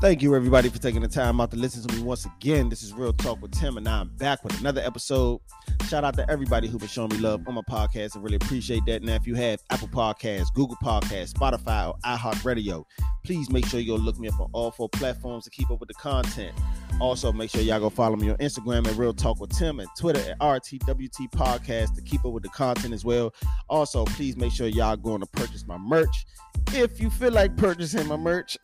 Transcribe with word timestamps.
Thank 0.00 0.22
you, 0.22 0.36
everybody, 0.36 0.68
for 0.68 0.78
taking 0.78 1.02
the 1.02 1.08
time 1.08 1.40
out 1.40 1.50
to 1.50 1.56
listen 1.56 1.84
to 1.84 1.92
me 1.96 2.02
once 2.04 2.24
again. 2.24 2.68
This 2.68 2.84
is 2.84 2.92
Real 2.92 3.12
Talk 3.12 3.42
with 3.42 3.50
Tim, 3.50 3.76
and 3.76 3.88
I'm 3.88 4.10
back 4.10 4.44
with 4.44 4.60
another 4.60 4.80
episode. 4.80 5.40
Shout 5.88 6.04
out 6.04 6.14
to 6.14 6.30
everybody 6.30 6.68
who's 6.68 6.78
been 6.78 6.88
showing 6.88 7.08
me 7.08 7.18
love 7.18 7.42
on 7.48 7.54
my 7.54 7.62
podcast. 7.68 8.16
I 8.16 8.20
really 8.20 8.36
appreciate 8.36 8.84
that. 8.86 9.02
Now, 9.02 9.16
if 9.16 9.26
you 9.26 9.34
have 9.34 9.60
Apple 9.70 9.88
Podcasts, 9.88 10.54
Google 10.54 10.76
Podcasts, 10.80 11.32
Spotify, 11.32 11.88
or 11.88 11.94
iHeartRadio, 12.04 12.84
please 13.24 13.50
make 13.50 13.66
sure 13.66 13.80
you'll 13.80 13.98
look 13.98 14.20
me 14.20 14.28
up 14.28 14.38
on 14.38 14.48
all 14.52 14.70
four 14.70 14.88
platforms 14.88 15.42
to 15.44 15.50
keep 15.50 15.68
up 15.68 15.80
with 15.80 15.88
the 15.88 15.94
content. 15.94 16.54
Also, 17.00 17.32
make 17.32 17.48
sure 17.48 17.60
y'all 17.60 17.78
go 17.78 17.88
follow 17.88 18.16
me 18.16 18.30
on 18.30 18.36
Instagram 18.38 18.86
at 18.88 18.96
Real 18.96 19.12
Talk 19.14 19.40
with 19.40 19.56
Tim 19.56 19.78
and 19.78 19.88
Twitter 19.96 20.18
at 20.30 20.38
RTWT 20.40 21.30
Podcast 21.30 21.94
to 21.94 22.02
keep 22.02 22.24
up 22.24 22.32
with 22.32 22.42
the 22.42 22.48
content 22.48 22.92
as 22.92 23.04
well. 23.04 23.32
Also, 23.68 24.04
please 24.04 24.36
make 24.36 24.52
sure 24.52 24.66
y'all 24.66 24.96
going 24.96 25.20
to 25.20 25.26
purchase 25.26 25.64
my 25.66 25.78
merch. 25.78 26.26
If 26.72 27.00
you 27.00 27.08
feel 27.08 27.30
like 27.30 27.56
purchasing 27.56 28.08
my 28.08 28.16
merch, 28.16 28.58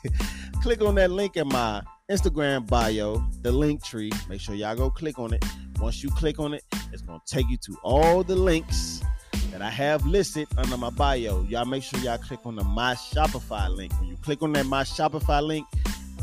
click 0.62 0.80
on 0.82 0.94
that 0.94 1.10
link 1.10 1.36
in 1.36 1.48
my 1.48 1.82
Instagram 2.08 2.66
bio, 2.66 3.16
the 3.42 3.50
Linktree. 3.50 4.28
Make 4.28 4.40
sure 4.40 4.54
y'all 4.54 4.76
go 4.76 4.88
click 4.90 5.18
on 5.18 5.34
it. 5.34 5.44
Once 5.80 6.02
you 6.02 6.10
click 6.10 6.38
on 6.38 6.54
it, 6.54 6.62
it's 6.92 7.02
gonna 7.02 7.20
take 7.26 7.48
you 7.48 7.56
to 7.56 7.76
all 7.82 8.22
the 8.22 8.36
links 8.36 9.02
that 9.50 9.62
I 9.62 9.70
have 9.70 10.06
listed 10.06 10.46
under 10.56 10.76
my 10.76 10.90
bio. 10.90 11.42
Y'all 11.48 11.64
make 11.64 11.82
sure 11.82 11.98
y'all 12.00 12.18
click 12.18 12.40
on 12.44 12.54
the 12.54 12.64
My 12.64 12.94
Shopify 12.94 13.68
link. 13.68 13.92
When 13.98 14.08
you 14.08 14.16
click 14.16 14.42
on 14.42 14.52
that 14.52 14.66
My 14.66 14.82
Shopify 14.82 15.42
link, 15.42 15.66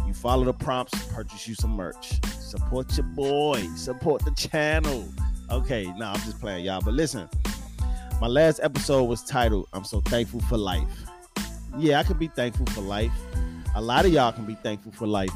you 0.07 0.13
follow 0.13 0.45
the 0.45 0.53
prompts, 0.53 1.05
purchase 1.07 1.47
you 1.47 1.55
some 1.55 1.71
merch. 1.71 2.25
Support 2.39 2.95
your 2.95 3.05
boy, 3.07 3.67
support 3.75 4.23
the 4.23 4.31
channel. 4.31 5.07
Okay, 5.51 5.85
now 5.85 5.97
nah, 5.97 6.13
I'm 6.13 6.19
just 6.21 6.39
playing 6.39 6.65
y'all. 6.65 6.81
But 6.81 6.93
listen, 6.93 7.29
my 8.21 8.27
last 8.27 8.59
episode 8.63 9.03
was 9.03 9.23
titled 9.23 9.67
I'm 9.73 9.83
So 9.83 10.01
Thankful 10.01 10.39
for 10.41 10.57
Life. 10.57 10.87
Yeah, 11.77 11.99
I 11.99 12.03
can 12.03 12.17
be 12.17 12.27
thankful 12.29 12.65
for 12.67 12.81
life. 12.81 13.11
A 13.75 13.81
lot 13.81 14.05
of 14.05 14.11
y'all 14.11 14.31
can 14.31 14.45
be 14.45 14.55
thankful 14.55 14.91
for 14.91 15.05
life. 15.05 15.29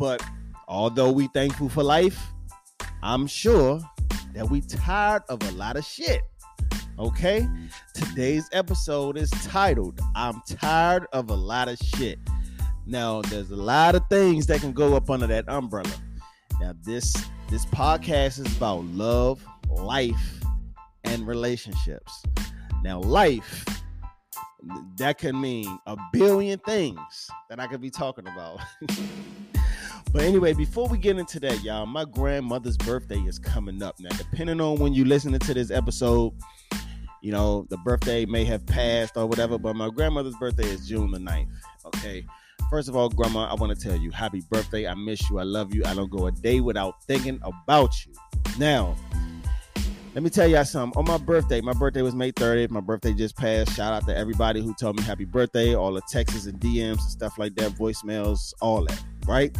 But 0.00 0.22
although 0.66 1.12
we 1.12 1.28
thankful 1.28 1.68
for 1.68 1.84
life, 1.84 2.18
I'm 3.02 3.26
sure 3.26 3.80
that 4.34 4.48
we 4.50 4.62
tired 4.62 5.22
of 5.28 5.42
a 5.42 5.52
lot 5.52 5.76
of 5.76 5.84
shit. 5.84 6.22
Okay? 6.98 7.46
Today's 7.94 8.48
episode 8.52 9.16
is 9.16 9.30
titled 9.30 10.00
I'm 10.16 10.42
tired 10.48 11.06
of 11.12 11.30
a 11.30 11.34
lot 11.34 11.68
of 11.68 11.78
shit. 11.78 12.18
Now, 12.88 13.20
there's 13.20 13.50
a 13.50 13.56
lot 13.56 13.94
of 13.96 14.02
things 14.08 14.46
that 14.46 14.62
can 14.62 14.72
go 14.72 14.96
up 14.96 15.10
under 15.10 15.26
that 15.26 15.46
umbrella. 15.46 15.92
Now, 16.58 16.72
this 16.86 17.14
this 17.50 17.66
podcast 17.66 18.38
is 18.38 18.56
about 18.56 18.82
love, 18.86 19.44
life, 19.68 20.40
and 21.04 21.26
relationships. 21.26 22.22
Now, 22.82 23.00
life 23.00 23.82
that 24.96 25.18
can 25.18 25.38
mean 25.38 25.78
a 25.86 25.98
billion 26.14 26.58
things 26.60 27.30
that 27.50 27.60
I 27.60 27.66
could 27.66 27.82
be 27.82 27.90
talking 27.90 28.26
about. 28.26 28.60
but 30.12 30.22
anyway, 30.22 30.54
before 30.54 30.88
we 30.88 30.96
get 30.96 31.18
into 31.18 31.38
that, 31.40 31.62
y'all, 31.62 31.84
my 31.84 32.06
grandmother's 32.06 32.78
birthday 32.78 33.20
is 33.20 33.38
coming 33.38 33.82
up. 33.82 34.00
Now, 34.00 34.16
depending 34.16 34.62
on 34.62 34.78
when 34.78 34.94
you 34.94 35.04
listening 35.04 35.40
to 35.40 35.52
this 35.52 35.70
episode, 35.70 36.32
you 37.20 37.32
know, 37.32 37.66
the 37.68 37.76
birthday 37.78 38.24
may 38.24 38.44
have 38.46 38.64
passed 38.64 39.18
or 39.18 39.26
whatever, 39.26 39.58
but 39.58 39.76
my 39.76 39.90
grandmother's 39.90 40.36
birthday 40.36 40.68
is 40.68 40.88
June 40.88 41.10
the 41.10 41.18
9th. 41.18 41.48
Okay. 41.84 42.24
First 42.70 42.88
of 42.88 42.96
all, 42.96 43.08
Grandma, 43.08 43.46
I 43.50 43.54
want 43.54 43.78
to 43.78 43.88
tell 43.88 43.96
you 43.96 44.10
happy 44.10 44.42
birthday. 44.50 44.86
I 44.86 44.94
miss 44.94 45.30
you. 45.30 45.38
I 45.38 45.42
love 45.42 45.74
you. 45.74 45.82
I 45.86 45.94
don't 45.94 46.10
go 46.10 46.26
a 46.26 46.32
day 46.32 46.60
without 46.60 47.02
thinking 47.04 47.40
about 47.42 47.92
you. 48.04 48.12
Now, 48.58 48.94
let 50.14 50.22
me 50.22 50.30
tell 50.30 50.46
y'all 50.46 50.64
something. 50.64 50.98
On 50.98 51.06
my 51.06 51.16
birthday, 51.16 51.60
my 51.60 51.72
birthday 51.72 52.02
was 52.02 52.14
May 52.14 52.32
30th. 52.32 52.70
My 52.70 52.80
birthday 52.80 53.14
just 53.14 53.36
passed. 53.36 53.74
Shout 53.74 53.92
out 53.92 54.06
to 54.06 54.16
everybody 54.16 54.60
who 54.60 54.74
told 54.74 54.96
me 54.96 55.02
happy 55.02 55.24
birthday, 55.24 55.74
all 55.74 55.92
the 55.92 56.02
texts 56.10 56.46
and 56.46 56.60
DMs 56.60 56.90
and 56.90 57.00
stuff 57.00 57.38
like 57.38 57.54
that, 57.54 57.72
voicemails, 57.72 58.52
all 58.60 58.84
that, 58.84 59.02
right? 59.26 59.56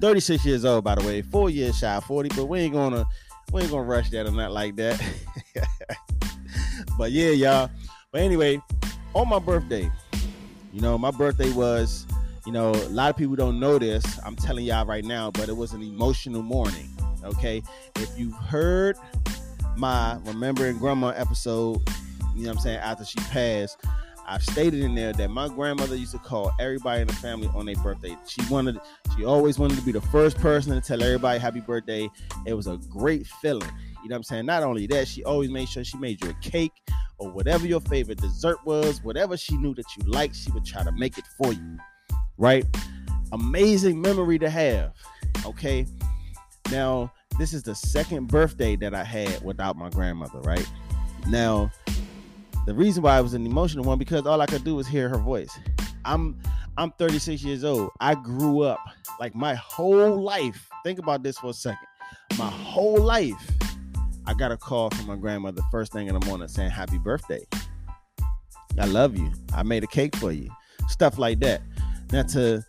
36 0.00 0.44
years 0.44 0.64
old, 0.64 0.84
by 0.84 0.94
the 0.94 1.06
way, 1.06 1.22
four 1.22 1.50
years 1.50 1.78
shy 1.78 1.94
of 1.94 2.04
40, 2.04 2.30
but 2.30 2.46
we 2.46 2.60
ain't 2.60 2.74
gonna 2.74 3.04
we 3.52 3.62
ain't 3.62 3.70
gonna 3.70 3.82
rush 3.82 4.10
that 4.10 4.26
or 4.26 4.32
not 4.32 4.52
like 4.52 4.74
that. 4.76 5.00
but 6.98 7.12
yeah, 7.12 7.30
y'all. 7.30 7.70
But 8.10 8.22
anyway, 8.22 8.60
on 9.14 9.28
my 9.28 9.38
birthday, 9.38 9.90
you 10.72 10.80
know, 10.80 10.98
my 10.98 11.10
birthday 11.10 11.50
was, 11.52 12.06
you 12.46 12.52
know, 12.52 12.72
a 12.72 12.90
lot 12.90 13.10
of 13.10 13.16
people 13.16 13.36
don't 13.36 13.60
know 13.60 13.78
this. 13.78 14.04
I'm 14.24 14.36
telling 14.36 14.64
y'all 14.64 14.86
right 14.86 15.04
now, 15.04 15.30
but 15.30 15.48
it 15.48 15.56
was 15.56 15.72
an 15.72 15.82
emotional 15.82 16.42
morning. 16.42 16.88
Okay. 17.24 17.62
If 17.96 18.18
you've 18.18 18.34
heard 18.34 18.96
my 19.76 20.18
remembering 20.24 20.78
grandma 20.78 21.08
episode, 21.08 21.88
you 22.34 22.44
know 22.44 22.50
what 22.50 22.56
I'm 22.56 22.62
saying, 22.62 22.78
after 22.78 23.04
she 23.04 23.18
passed, 23.30 23.78
I've 24.26 24.42
stated 24.42 24.82
in 24.82 24.94
there 24.94 25.14
that 25.14 25.30
my 25.30 25.48
grandmother 25.48 25.96
used 25.96 26.12
to 26.12 26.18
call 26.18 26.52
everybody 26.60 27.00
in 27.00 27.06
the 27.06 27.14
family 27.14 27.48
on 27.54 27.64
their 27.64 27.76
birthday. 27.76 28.14
She 28.26 28.42
wanted, 28.50 28.78
she 29.16 29.24
always 29.24 29.58
wanted 29.58 29.78
to 29.78 29.84
be 29.84 29.92
the 29.92 30.02
first 30.02 30.36
person 30.36 30.74
to 30.74 30.80
tell 30.82 31.02
everybody 31.02 31.38
happy 31.38 31.60
birthday. 31.60 32.10
It 32.44 32.52
was 32.52 32.66
a 32.66 32.76
great 32.90 33.26
feeling. 33.26 33.70
You 34.02 34.10
know 34.10 34.14
what 34.14 34.16
I'm 34.16 34.22
saying? 34.24 34.46
Not 34.46 34.62
only 34.62 34.86
that, 34.88 35.08
she 35.08 35.24
always 35.24 35.50
made 35.50 35.68
sure 35.68 35.82
she 35.82 35.96
made 35.96 36.22
you 36.22 36.30
a 36.30 36.34
cake 36.34 36.72
or 37.18 37.30
whatever 37.30 37.66
your 37.66 37.80
favorite 37.80 38.20
dessert 38.20 38.58
was, 38.64 39.02
whatever 39.02 39.36
she 39.36 39.56
knew 39.56 39.74
that 39.74 39.84
you 39.96 40.10
liked, 40.10 40.36
she 40.36 40.50
would 40.52 40.64
try 40.64 40.82
to 40.84 40.92
make 40.92 41.18
it 41.18 41.24
for 41.36 41.52
you. 41.52 41.78
Right? 42.36 42.64
Amazing 43.32 44.00
memory 44.00 44.38
to 44.38 44.48
have. 44.48 44.92
Okay. 45.44 45.86
Now, 46.70 47.12
this 47.38 47.52
is 47.52 47.62
the 47.62 47.74
second 47.74 48.28
birthday 48.28 48.76
that 48.76 48.94
I 48.94 49.04
had 49.04 49.42
without 49.42 49.76
my 49.76 49.90
grandmother, 49.90 50.40
right? 50.40 50.68
Now, 51.28 51.70
the 52.66 52.74
reason 52.74 53.02
why 53.02 53.18
it 53.18 53.22
was 53.22 53.34
an 53.34 53.46
emotional 53.46 53.84
one 53.84 53.98
because 53.98 54.26
all 54.26 54.40
I 54.40 54.46
could 54.46 54.64
do 54.64 54.74
was 54.74 54.86
hear 54.86 55.08
her 55.08 55.18
voice. 55.18 55.58
I'm 56.04 56.38
I'm 56.76 56.92
36 56.92 57.42
years 57.42 57.64
old. 57.64 57.90
I 58.00 58.14
grew 58.14 58.62
up 58.62 58.78
like 59.18 59.34
my 59.34 59.54
whole 59.54 60.22
life. 60.22 60.68
Think 60.84 60.98
about 60.98 61.22
this 61.22 61.38
for 61.38 61.50
a 61.50 61.54
second. 61.54 61.86
My 62.38 62.50
whole 62.50 62.98
life, 62.98 63.50
I 64.28 64.34
got 64.34 64.52
a 64.52 64.56
call 64.56 64.90
from 64.90 65.06
my 65.06 65.16
grandmother 65.16 65.62
first 65.72 65.92
thing 65.92 66.06
in 66.06 66.14
the 66.18 66.24
morning 66.26 66.46
saying 66.46 66.70
happy 66.70 66.98
birthday. 66.98 67.44
I 68.78 68.86
love 68.86 69.16
you. 69.16 69.32
I 69.52 69.64
made 69.64 69.82
a 69.82 69.88
cake 69.88 70.14
for 70.16 70.30
you. 70.30 70.48
Stuff 70.88 71.18
like 71.18 71.40
that. 71.40 71.62
Now 72.12 72.22
to 72.22 72.64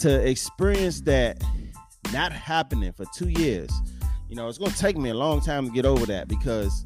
to 0.00 0.28
experience 0.28 1.00
that 1.02 1.42
not 2.12 2.32
happening 2.32 2.92
for 2.92 3.06
two 3.16 3.30
years 3.30 3.70
you 4.28 4.36
know, 4.36 4.46
it's 4.48 4.58
gonna 4.58 4.70
take 4.72 4.96
me 4.96 5.10
a 5.10 5.14
long 5.14 5.40
time 5.40 5.66
to 5.66 5.72
get 5.72 5.86
over 5.86 6.04
that 6.06 6.28
because, 6.28 6.84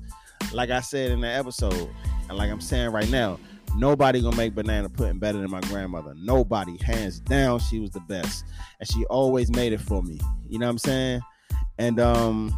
like 0.53 0.71
I 0.71 0.81
said 0.81 1.11
in 1.11 1.21
the 1.21 1.29
episode, 1.29 1.91
and 2.29 2.39
like 2.39 2.51
I'm 2.51 2.61
saying 2.61 2.91
right 2.91 3.11
now, 3.11 3.39
nobody 3.75 4.23
gonna 4.23 4.37
make 4.37 4.55
banana 4.55 4.89
pudding 4.89 5.19
better 5.19 5.39
than 5.39 5.51
my 5.51 5.61
grandmother. 5.63 6.15
Nobody, 6.17 6.77
hands 6.79 7.19
down, 7.19 7.59
she 7.59 7.81
was 7.81 7.91
the 7.91 8.01
best, 8.01 8.45
and 8.79 8.89
she 8.89 9.05
always 9.07 9.51
made 9.51 9.73
it 9.73 9.81
for 9.81 10.03
me. 10.03 10.21
You 10.49 10.61
know 10.61 10.67
what 10.67 10.71
I'm 10.71 10.79
saying? 10.79 11.21
And 11.79 11.99
um, 11.99 12.55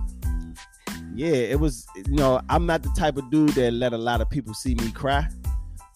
yeah, 1.14 1.28
it 1.28 1.60
was. 1.60 1.86
You 1.96 2.16
know, 2.16 2.40
I'm 2.48 2.66
not 2.66 2.82
the 2.82 2.90
type 2.90 3.16
of 3.16 3.30
dude 3.30 3.50
that 3.50 3.72
let 3.72 3.92
a 3.92 3.98
lot 3.98 4.20
of 4.20 4.28
people 4.28 4.54
see 4.54 4.74
me 4.74 4.90
cry 4.90 5.26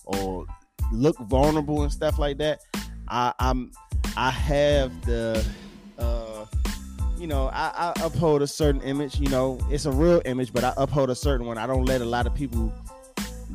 or 0.05 0.47
look 0.93 1.19
vulnerable 1.21 1.83
and 1.83 1.93
stuff 1.93 2.19
like 2.19 2.39
that. 2.39 2.61
I, 3.09 3.33
I'm, 3.39 3.73
I 4.17 4.31
have 4.31 5.05
the. 5.05 5.45
Uh, 5.99 6.47
you 7.19 7.27
know, 7.27 7.49
I, 7.53 7.93
I, 7.97 8.05
uphold 8.05 8.43
a 8.43 8.47
certain 8.47 8.81
image. 8.83 9.19
You 9.19 9.29
know, 9.29 9.59
it's 9.71 9.87
a 9.87 9.91
real 9.91 10.23
image, 10.25 10.53
but 10.53 10.63
I 10.63 10.73
uphold 10.77 11.11
a 11.11 11.17
certain 11.17 11.47
one. 11.47 11.59
I 11.59 11.67
don't 11.67 11.85
let 11.85 12.01
a 12.01 12.05
lot 12.05 12.29
of 12.29 12.35
people 12.35 12.73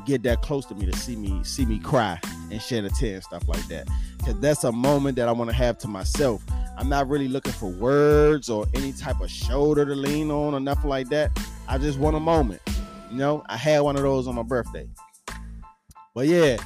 get 0.06 0.24
that 0.24 0.42
close 0.42 0.66
to 0.66 0.76
me 0.76 0.86
to 0.86 0.98
see 0.98 1.16
me 1.16 1.42
see 1.44 1.66
me 1.66 1.80
cry 1.80 2.20
and 2.52 2.62
shed 2.62 2.84
a 2.84 2.90
tear 2.90 3.16
and 3.16 3.24
stuff 3.24 3.48
like 3.48 3.66
that. 3.68 3.88
Cause 4.26 4.40
that's 4.40 4.64
a 4.64 4.72
moment 4.72 5.16
that 5.16 5.28
I 5.28 5.32
want 5.32 5.50
to 5.50 5.56
have 5.56 5.78
to 5.80 5.88
myself. 5.88 6.44
I'm 6.78 6.90
not 6.90 7.08
really 7.08 7.28
looking 7.28 7.54
for 7.54 7.70
words 7.70 8.50
or 8.50 8.66
any 8.74 8.92
type 8.94 9.22
of 9.22 9.30
shoulder 9.30 9.86
to 9.86 9.96
lean 9.96 10.32
on 10.32 10.54
or 10.54 10.60
nothing 10.60 10.90
like 10.90 11.10
that. 11.10 11.32
I 11.74 11.78
just 11.78 11.98
want 11.98 12.16
a 12.16 12.20
moment. 12.20 12.62
You 13.12 13.18
know, 13.18 13.44
I 13.48 13.58
had 13.58 13.80
one 13.82 13.96
of 13.96 14.04
those 14.04 14.28
on 14.28 14.36
my 14.36 14.44
birthday. 14.44 14.88
But 16.16 16.28
yeah, 16.28 16.58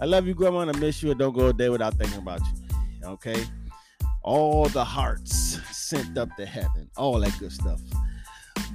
I 0.00 0.04
love 0.04 0.26
you, 0.26 0.34
Grandma, 0.34 0.60
and 0.60 0.76
I 0.76 0.78
miss 0.78 1.02
you. 1.02 1.10
And 1.10 1.18
don't 1.18 1.34
go 1.34 1.46
a 1.46 1.52
day 1.52 1.68
without 1.68 1.94
thinking 1.94 2.18
about 2.18 2.40
you. 2.40 3.08
Okay 3.08 3.44
all 4.28 4.68
the 4.68 4.84
hearts 4.84 5.58
sent 5.74 6.18
up 6.18 6.28
to 6.36 6.44
heaven, 6.44 6.90
all 6.98 7.18
that 7.18 7.34
good 7.38 7.50
stuff. 7.50 7.80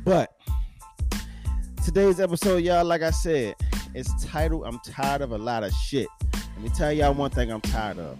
But 0.03 0.31
today's 1.85 2.19
episode, 2.19 2.63
y'all, 2.63 2.83
like 2.83 3.03
I 3.03 3.11
said, 3.11 3.53
it's 3.93 4.25
titled 4.25 4.65
I'm 4.65 4.79
Tired 4.79 5.21
of 5.21 5.31
a 5.31 5.37
Lot 5.37 5.63
of 5.63 5.71
Shit. 5.73 6.07
Let 6.33 6.63
me 6.63 6.69
tell 6.69 6.91
y'all 6.91 7.13
one 7.13 7.29
thing 7.29 7.51
I'm 7.51 7.61
tired 7.61 7.99
of. 7.99 8.17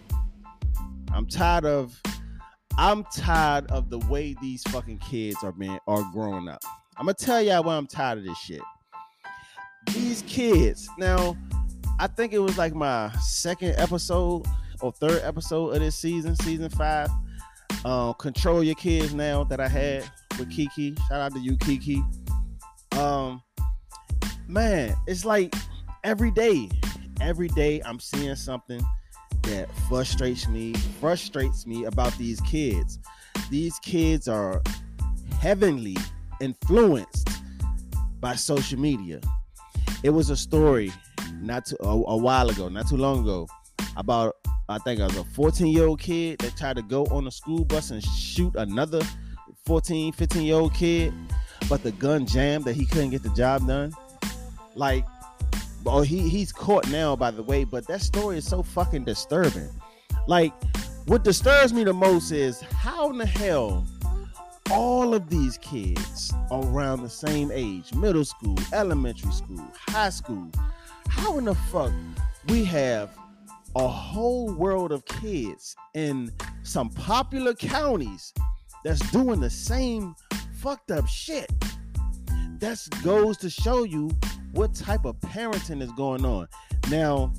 I'm 1.12 1.26
tired 1.26 1.66
of 1.66 2.00
I'm 2.78 3.04
tired 3.16 3.66
of 3.72 3.90
the 3.90 4.00
way 4.00 4.36
these 4.40 4.62
fucking 4.70 5.00
kids 5.00 5.38
are 5.44 5.52
being 5.52 5.80
are 5.88 6.04
growing 6.14 6.48
up. 6.48 6.62
I'm 6.98 7.06
gonna 7.06 7.16
tell 7.16 7.42
y'all 7.42 7.64
why 7.64 7.76
I'm 7.76 7.88
tired 7.88 8.20
of 8.20 8.24
this 8.24 8.38
shit. 8.38 8.62
These 9.94 10.24
kids, 10.28 10.88
now 10.98 11.36
I 12.00 12.08
think 12.08 12.34
it 12.34 12.40
was 12.40 12.58
like 12.58 12.76
my 12.76 13.12
second 13.14 13.76
episode 13.78 14.46
or 14.82 14.92
third 14.92 15.22
episode 15.24 15.74
of 15.74 15.80
this 15.80 15.96
season, 15.96 16.36
season 16.36 16.70
five. 16.70 17.10
Um, 17.84 18.14
Control 18.14 18.64
Your 18.64 18.76
Kids 18.76 19.14
Now 19.14 19.44
that 19.46 19.60
I 19.60 19.68
had 19.68 20.10
with 20.38 20.52
Kiki. 20.52 20.96
Shout 21.10 21.20
out 21.20 21.34
to 21.34 21.40
you, 21.40 21.58
Kiki. 21.58 22.04
Um, 22.98 23.42
man, 24.48 24.96
it's 25.08 25.26
like 25.26 25.54
every 26.04 26.32
day, 26.32 26.70
every 27.20 27.48
day 27.50 27.82
I'm 27.86 28.00
seeing 28.00 28.36
something 28.36 28.82
that 29.44 29.68
frustrates 29.90 30.48
me 30.48 30.74
frustrates 31.02 31.66
me 31.66 31.86
about 31.86 32.16
these 32.18 32.40
kids. 32.42 33.00
These 33.50 33.80
kids 33.80 34.28
are 34.28 34.62
heavily 35.40 35.98
influenced 36.44 37.30
by 38.20 38.36
social 38.36 38.80
media. 38.80 39.20
It 40.04 40.12
was 40.12 40.30
a 40.30 40.38
story 40.38 40.92
not 41.42 41.66
too, 41.66 41.78
a, 41.80 41.88
a 41.88 42.18
while 42.18 42.50
ago, 42.50 42.70
not 42.70 42.88
too 42.88 42.98
long 42.98 43.22
ago, 43.22 43.48
about 43.98 44.36
I 44.70 44.78
think 44.80 45.00
it 45.00 45.04
was 45.04 45.18
a 45.18 45.24
14 45.24 45.68
year 45.68 45.88
old 45.88 46.00
kid 46.00 46.40
that 46.40 46.56
tried 46.58 46.78
to 46.78 46.82
go 46.82 47.06
on 47.08 47.28
a 47.28 47.32
school 47.32 47.66
bus 47.66 47.92
and 47.92 48.04
shoot 48.04 48.56
another 48.56 49.02
14, 49.66 50.14
15 50.14 50.44
year 50.44 50.56
old 50.56 50.74
kid, 50.74 51.14
but 51.70 51.84
the 51.84 51.92
gun 51.94 52.26
jammed 52.26 52.66
that 52.66 52.76
he 52.76 52.86
couldn't 52.86 53.12
get 53.12 53.24
the 53.24 53.30
job 53.30 53.68
done. 53.68 53.94
Like, 54.76 55.06
oh, 55.86 56.02
he 56.02 56.30
he's 56.30 56.52
caught 56.52 56.88
now, 56.90 57.16
by 57.16 57.32
the 57.32 57.44
way, 57.44 57.64
but 57.64 57.88
that 57.88 58.02
story 58.02 58.38
is 58.38 58.48
so 58.48 58.64
fucking 58.64 59.04
disturbing. 59.04 59.70
Like, 60.28 60.54
what 61.06 61.24
disturbs 61.24 61.74
me 61.74 61.84
the 61.84 61.94
most 61.94 62.32
is 62.32 62.62
how 62.62 63.10
in 63.10 63.18
the 63.18 63.26
hell 63.26 63.86
all 64.74 65.14
of 65.14 65.30
these 65.30 65.58
kids 65.60 66.34
around 66.52 67.04
the 67.04 67.10
same 67.10 67.52
age, 67.54 67.94
middle 67.94 68.26
school, 68.26 68.58
elementary 68.74 69.32
school, 69.32 69.64
high 69.90 70.10
school, 70.10 70.50
how 71.08 71.38
in 71.38 71.46
the 71.46 71.54
fuck 71.54 71.92
we 72.50 72.64
have 72.64 73.16
a 73.76 73.88
whole 73.88 74.52
world 74.52 74.92
of 74.92 75.06
kids 75.06 75.76
in 75.94 76.32
some 76.64 76.90
popular 76.90 77.54
counties 77.54 78.34
that's 78.84 79.00
doing 79.12 79.40
the 79.40 79.50
same 79.50 80.16
fucked 80.56 80.90
up 80.90 81.08
shit. 81.08 81.52
That 82.58 82.80
goes 83.04 83.38
to 83.38 83.50
show 83.50 83.84
you 83.84 84.10
what 84.54 84.74
type 84.74 85.06
of 85.06 85.20
parenting 85.20 85.82
is 85.84 85.92
going 85.92 86.26
on. 86.26 86.48
Now, 86.90 87.32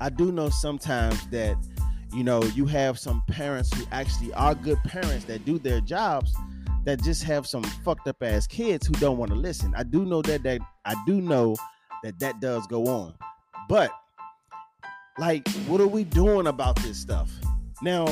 I 0.00 0.08
do 0.08 0.32
know 0.32 0.48
sometimes 0.48 1.26
that 1.28 1.56
you 2.12 2.24
know 2.24 2.42
you 2.42 2.66
have 2.66 2.98
some 2.98 3.22
parents 3.28 3.72
who 3.72 3.84
actually 3.92 4.32
are 4.34 4.54
good 4.54 4.78
parents 4.84 5.24
that 5.26 5.44
do 5.44 5.58
their 5.58 5.80
jobs 5.80 6.34
that 6.84 7.02
just 7.02 7.22
have 7.24 7.46
some 7.46 7.62
fucked 7.62 8.08
up 8.08 8.22
ass 8.22 8.46
kids 8.46 8.86
who 8.86 8.94
don't 8.94 9.18
want 9.18 9.30
to 9.30 9.36
listen. 9.36 9.74
I 9.76 9.82
do 9.82 10.04
know 10.04 10.22
that 10.22 10.42
that 10.44 10.60
I 10.84 10.94
do 11.06 11.20
know 11.20 11.56
that 12.02 12.18
that 12.20 12.40
does 12.40 12.66
go 12.66 12.86
on. 12.86 13.14
But 13.68 13.92
like 15.18 15.48
what 15.66 15.80
are 15.80 15.86
we 15.86 16.04
doing 16.04 16.46
about 16.46 16.76
this 16.76 16.98
stuff? 16.98 17.30
Now, 17.82 18.06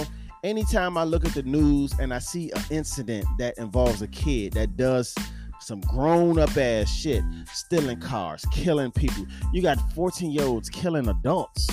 anytime 0.45 0.97
I 0.97 1.05
look 1.05 1.25
at 1.25 1.35
the 1.35 1.43
news 1.43 1.93
and 1.99 2.13
I 2.13 2.19
see 2.19 2.51
an 2.53 2.63
incident 2.71 3.27
that 3.39 3.59
involves 3.59 4.03
a 4.03 4.09
kid 4.09 4.53
that 4.55 4.77
does 4.77 5.15
some 5.61 5.81
grown 5.81 6.39
up 6.39 6.57
ass 6.57 6.89
shit, 6.89 7.23
stealing 7.53 8.01
cars, 8.01 8.45
killing 8.53 8.93
people. 8.93 9.27
You 9.53 9.63
got 9.63 9.79
14 9.93 10.31
year 10.31 10.45
olds 10.45 10.69
killing 10.69 11.09
adults. 11.09 11.69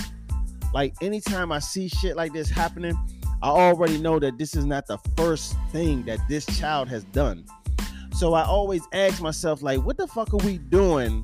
Like 0.75 0.93
anytime 1.01 1.53
I 1.53 1.59
see 1.59 1.87
shit 1.87 2.17
like 2.17 2.33
this 2.33 2.49
happening, 2.49 2.99
I 3.41 3.47
already 3.47 3.97
know 3.97 4.19
that 4.19 4.37
this 4.37 4.57
is 4.57 4.65
not 4.65 4.85
the 4.87 4.97
first 5.15 5.55
thing 5.71 6.03
that 6.03 6.19
this 6.27 6.45
child 6.59 6.89
has 6.89 7.05
done. 7.05 7.45
So 8.11 8.33
I 8.33 8.43
always 8.43 8.81
ask 8.91 9.21
myself, 9.21 9.61
like, 9.63 9.81
what 9.85 9.95
the 9.95 10.05
fuck 10.05 10.33
are 10.33 10.45
we 10.45 10.57
doing 10.57 11.23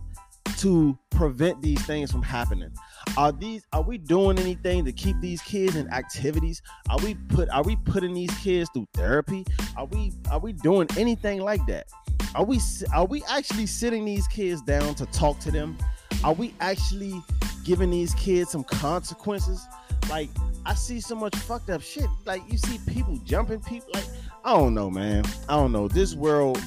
to 0.59 0.97
prevent 1.09 1.61
these 1.61 1.85
things 1.85 2.13
from 2.13 2.21
happening? 2.21 2.71
Are 3.17 3.33
these 3.33 3.65
are 3.73 3.81
we 3.81 3.97
doing 3.97 4.39
anything 4.39 4.85
to 4.85 4.93
keep 4.93 5.19
these 5.19 5.41
kids 5.41 5.75
in 5.75 5.91
activities? 5.91 6.61
Are 6.89 6.99
we 6.99 7.15
put 7.15 7.49
are 7.49 7.63
we 7.63 7.75
putting 7.75 8.13
these 8.13 8.33
kids 8.37 8.69
through 8.73 8.87
therapy? 8.93 9.45
Are 9.75 9.85
we 9.85 10.13
are 10.31 10.39
we 10.39 10.53
doing 10.53 10.87
anything 10.95 11.41
like 11.41 11.65
that? 11.65 11.87
Are 12.35 12.45
we 12.45 12.61
are 12.93 13.05
we 13.05 13.21
actually 13.29 13.65
sitting 13.65 14.05
these 14.05 14.27
kids 14.27 14.61
down 14.61 14.95
to 14.95 15.05
talk 15.07 15.39
to 15.39 15.51
them? 15.51 15.77
Are 16.23 16.33
we 16.33 16.53
actually 16.61 17.21
giving 17.63 17.89
these 17.89 18.13
kids 18.15 18.51
some 18.51 18.63
consequences? 18.63 19.65
Like 20.09 20.29
I 20.65 20.73
see 20.73 20.99
so 20.99 21.15
much 21.15 21.35
fucked 21.35 21.69
up 21.69 21.81
shit. 21.81 22.07
Like 22.25 22.41
you 22.49 22.57
see 22.57 22.79
people 22.87 23.17
jumping 23.25 23.61
people. 23.61 23.89
Like 23.93 24.05
I 24.43 24.53
don't 24.53 24.73
know, 24.73 24.89
man. 24.89 25.23
I 25.49 25.55
don't 25.55 25.71
know. 25.71 25.87
This 25.87 26.15
world, 26.15 26.61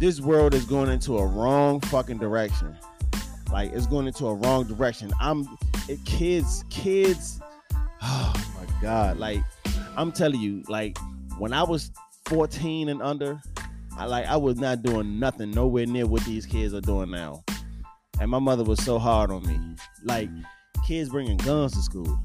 this 0.00 0.20
world 0.20 0.54
is 0.54 0.64
going 0.64 0.90
into 0.90 1.18
a 1.18 1.26
wrong 1.26 1.80
fucking 1.80 2.18
direction. 2.18 2.76
Like 3.50 3.72
it's 3.72 3.86
going 3.86 4.06
into 4.06 4.26
a 4.26 4.34
wrong 4.34 4.64
direction. 4.64 5.10
I'm 5.20 5.46
it, 5.88 6.04
kids, 6.04 6.64
kids. 6.70 7.40
Oh 8.00 8.32
my 8.54 8.80
god! 8.80 9.18
Like 9.18 9.42
I'm 9.96 10.12
telling 10.12 10.40
you, 10.40 10.62
like 10.68 10.96
when 11.36 11.52
I 11.52 11.64
was 11.64 11.90
14 12.26 12.88
and 12.90 13.02
under, 13.02 13.42
I 13.96 14.04
like 14.04 14.26
I 14.26 14.36
was 14.36 14.56
not 14.56 14.84
doing 14.84 15.18
nothing 15.18 15.50
nowhere 15.50 15.84
near 15.84 16.06
what 16.06 16.24
these 16.24 16.46
kids 16.46 16.74
are 16.74 16.80
doing 16.80 17.10
now. 17.10 17.42
And 18.20 18.30
my 18.30 18.38
mother 18.38 18.64
was 18.64 18.82
so 18.84 18.98
hard 18.98 19.30
on 19.30 19.46
me. 19.46 19.58
Like 20.04 20.28
kids 20.86 21.10
bringing 21.10 21.36
guns 21.38 21.72
to 21.72 21.82
school. 21.82 22.20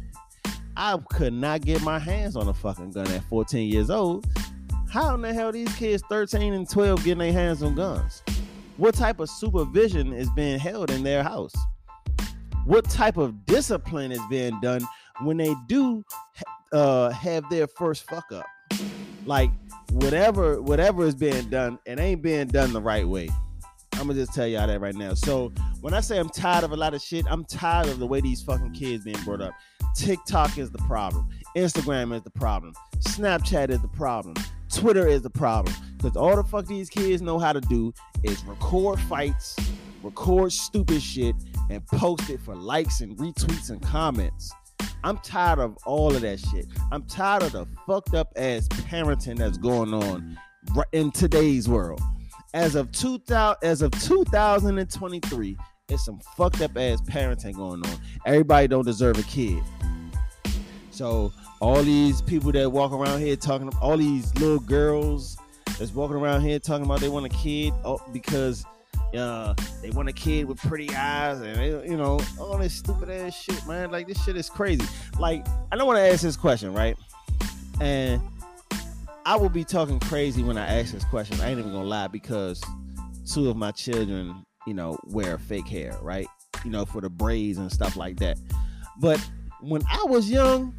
I 0.75 0.97
could 1.11 1.33
not 1.33 1.61
get 1.61 1.81
my 1.83 1.99
hands 1.99 2.35
on 2.35 2.47
a 2.47 2.53
fucking 2.53 2.91
gun 2.91 3.07
at 3.07 3.23
14 3.25 3.71
years 3.71 3.89
old. 3.89 4.25
How 4.89 5.13
in 5.15 5.21
the 5.21 5.33
hell 5.33 5.51
these 5.51 5.73
kids 5.75 6.03
13 6.09 6.53
and 6.53 6.69
12 6.69 7.03
getting 7.03 7.19
their 7.19 7.33
hands 7.33 7.61
on 7.61 7.75
guns? 7.75 8.23
What 8.77 8.95
type 8.95 9.19
of 9.19 9.29
supervision 9.29 10.13
is 10.13 10.29
being 10.31 10.57
held 10.59 10.89
in 10.89 11.03
their 11.03 11.23
house? 11.23 11.53
What 12.65 12.89
type 12.89 13.17
of 13.17 13.45
discipline 13.45 14.11
is 14.11 14.21
being 14.29 14.59
done 14.61 14.81
when 15.21 15.37
they 15.37 15.53
do 15.67 16.03
uh, 16.71 17.09
have 17.09 17.47
their 17.49 17.67
first 17.67 18.09
fuck 18.09 18.31
up? 18.31 18.45
Like 19.25 19.51
whatever 19.91 20.61
whatever 20.61 21.05
is 21.05 21.15
being 21.15 21.49
done, 21.49 21.77
it 21.85 21.99
ain't 21.99 22.21
being 22.21 22.47
done 22.47 22.73
the 22.73 22.81
right 22.81 23.07
way. 23.07 23.29
I'm 24.03 24.09
gonna 24.09 24.19
just 24.19 24.33
tell 24.33 24.45
y'all 24.45 24.67
that 24.67 24.81
right 24.81 24.95
now. 24.95 25.13
So 25.13 25.53
when 25.79 25.93
I 25.93 26.01
say 26.01 26.17
I'm 26.17 26.27
tired 26.27 26.65
of 26.65 26.73
a 26.73 26.75
lot 26.75 26.93
of 26.93 27.01
shit, 27.01 27.25
I'm 27.29 27.45
tired 27.45 27.87
of 27.87 27.99
the 27.99 28.05
way 28.05 28.19
these 28.19 28.41
fucking 28.41 28.73
kids 28.73 29.05
being 29.05 29.23
brought 29.23 29.39
up. 29.39 29.53
TikTok 29.95 30.57
is 30.57 30.71
the 30.71 30.77
problem. 30.79 31.29
Instagram 31.55 32.13
is 32.13 32.21
the 32.23 32.29
problem. 32.29 32.73
Snapchat 32.99 33.69
is 33.69 33.81
the 33.81 33.87
problem. 33.87 34.35
Twitter 34.69 35.07
is 35.07 35.21
the 35.21 35.29
problem. 35.29 35.73
Because 35.95 36.17
all 36.17 36.35
the 36.35 36.43
fuck 36.43 36.65
these 36.65 36.89
kids 36.89 37.21
know 37.21 37.39
how 37.39 37.53
to 37.53 37.61
do 37.61 37.93
is 38.23 38.43
record 38.43 38.99
fights, 38.99 39.55
record 40.03 40.51
stupid 40.51 41.01
shit, 41.01 41.37
and 41.69 41.87
post 41.87 42.29
it 42.29 42.41
for 42.41 42.55
likes 42.55 42.99
and 42.99 43.17
retweets 43.17 43.69
and 43.69 43.81
comments. 43.81 44.51
I'm 45.05 45.17
tired 45.19 45.59
of 45.59 45.77
all 45.85 46.13
of 46.13 46.23
that 46.23 46.41
shit. 46.41 46.65
I'm 46.91 47.03
tired 47.03 47.43
of 47.43 47.53
the 47.53 47.67
fucked 47.87 48.15
up 48.15 48.33
ass 48.35 48.67
parenting 48.67 49.37
that's 49.37 49.57
going 49.57 49.93
on 49.93 50.37
in 50.91 51.09
today's 51.11 51.69
world. 51.69 52.01
As 52.53 52.75
of 52.75 52.91
2000, 52.91 53.57
as 53.63 53.81
of 53.81 53.91
2023, 53.91 55.57
it's 55.89 56.05
some 56.05 56.19
fucked 56.37 56.61
up 56.61 56.77
ass 56.77 57.01
parenting 57.01 57.55
going 57.55 57.83
on. 57.85 57.97
Everybody 58.25 58.67
don't 58.67 58.85
deserve 58.85 59.17
a 59.17 59.23
kid. 59.23 59.63
So 60.91 61.33
all 61.59 61.81
these 61.81 62.21
people 62.21 62.51
that 62.51 62.71
walk 62.71 62.91
around 62.91 63.21
here 63.21 63.35
talking, 63.35 63.69
all 63.81 63.97
these 63.97 64.33
little 64.35 64.59
girls 64.59 65.37
that's 65.79 65.93
walking 65.93 66.15
around 66.15 66.41
here 66.41 66.59
talking 66.59 66.85
about 66.85 66.99
they 66.99 67.09
want 67.09 67.25
a 67.25 67.29
kid 67.29 67.73
oh, 67.83 67.99
because 68.11 68.65
uh, 69.17 69.55
they 69.81 69.89
want 69.89 70.09
a 70.09 70.13
kid 70.13 70.45
with 70.45 70.59
pretty 70.59 70.93
eyes 70.95 71.41
and 71.41 71.55
they, 71.55 71.69
you 71.89 71.97
know 71.97 72.19
all 72.39 72.57
this 72.59 72.75
stupid 72.75 73.09
ass 73.09 73.35
shit, 73.35 73.65
man. 73.65 73.89
Like 73.89 74.07
this 74.07 74.23
shit 74.23 74.35
is 74.35 74.49
crazy. 74.49 74.85
Like 75.17 75.45
I 75.71 75.75
don't 75.75 75.87
want 75.87 75.97
to 75.97 76.03
ask 76.03 76.21
this 76.21 76.37
question, 76.37 76.71
right? 76.73 76.95
And 77.81 78.21
I 79.25 79.37
will 79.37 79.49
be 79.49 79.63
talking 79.63 79.99
crazy 80.01 80.43
when 80.43 80.57
I 80.57 80.65
ask 80.79 80.93
this 80.93 81.05
question. 81.05 81.39
I 81.39 81.49
ain't 81.49 81.59
even 81.59 81.71
gonna 81.71 81.85
lie 81.85 82.07
because 82.07 82.61
two 83.31 83.49
of 83.49 83.55
my 83.55 83.71
children, 83.71 84.45
you 84.67 84.73
know, 84.73 84.97
wear 85.05 85.37
fake 85.37 85.67
hair, 85.67 85.97
right? 86.01 86.27
You 86.65 86.71
know, 86.71 86.85
for 86.85 86.99
the 86.99 87.09
braids 87.09 87.57
and 87.57 87.71
stuff 87.71 87.95
like 87.95 88.17
that. 88.17 88.37
But 88.99 89.25
when 89.61 89.81
I 89.89 90.03
was 90.03 90.29
young, 90.29 90.75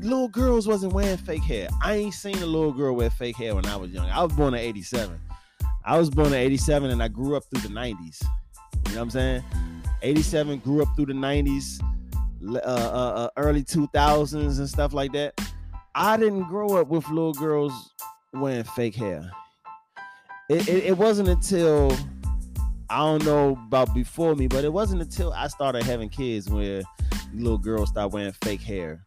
little 0.00 0.28
girls 0.28 0.66
wasn't 0.66 0.94
wearing 0.94 1.18
fake 1.18 1.42
hair. 1.42 1.68
I 1.82 1.96
ain't 1.96 2.14
seen 2.14 2.36
a 2.38 2.46
little 2.46 2.72
girl 2.72 2.96
wear 2.96 3.10
fake 3.10 3.36
hair 3.36 3.54
when 3.54 3.66
I 3.66 3.76
was 3.76 3.90
young. 3.90 4.08
I 4.08 4.22
was 4.22 4.32
born 4.32 4.54
in 4.54 4.60
87. 4.60 5.20
I 5.84 5.98
was 5.98 6.08
born 6.08 6.28
in 6.28 6.34
87 6.34 6.90
and 6.90 7.02
I 7.02 7.08
grew 7.08 7.36
up 7.36 7.44
through 7.50 7.68
the 7.68 7.74
90s. 7.74 8.22
You 8.88 8.94
know 8.94 8.96
what 8.96 8.96
I'm 8.96 9.10
saying? 9.10 9.44
87 10.00 10.58
grew 10.60 10.82
up 10.82 10.88
through 10.96 11.06
the 11.06 11.12
90s, 11.12 11.82
uh, 12.48 12.56
uh, 12.56 12.60
uh, 12.60 13.28
early 13.36 13.62
2000s 13.62 14.58
and 14.58 14.68
stuff 14.68 14.94
like 14.94 15.12
that. 15.12 15.38
I 15.94 16.16
didn't 16.16 16.44
grow 16.44 16.76
up 16.76 16.88
with 16.88 17.08
little 17.08 17.32
girls 17.32 17.72
wearing 18.32 18.64
fake 18.64 18.94
hair. 18.94 19.30
It, 20.48 20.68
it, 20.68 20.84
it 20.84 20.98
wasn't 20.98 21.28
until 21.28 21.96
I 22.88 22.98
don't 22.98 23.24
know 23.24 23.58
about 23.66 23.94
before 23.94 24.34
me, 24.34 24.46
but 24.46 24.64
it 24.64 24.72
wasn't 24.72 25.02
until 25.02 25.32
I 25.32 25.48
started 25.48 25.82
having 25.82 26.08
kids 26.08 26.48
where 26.48 26.82
little 27.34 27.58
girls 27.58 27.90
start 27.90 28.12
wearing 28.12 28.32
fake 28.42 28.60
hair, 28.60 29.04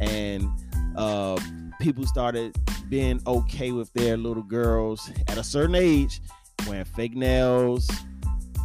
and 0.00 0.48
uh, 0.96 1.38
people 1.80 2.06
started 2.06 2.56
being 2.88 3.20
okay 3.26 3.72
with 3.72 3.92
their 3.92 4.16
little 4.16 4.42
girls 4.42 5.10
at 5.28 5.38
a 5.38 5.44
certain 5.44 5.74
age 5.74 6.20
wearing 6.66 6.84
fake 6.84 7.14
nails, 7.14 7.90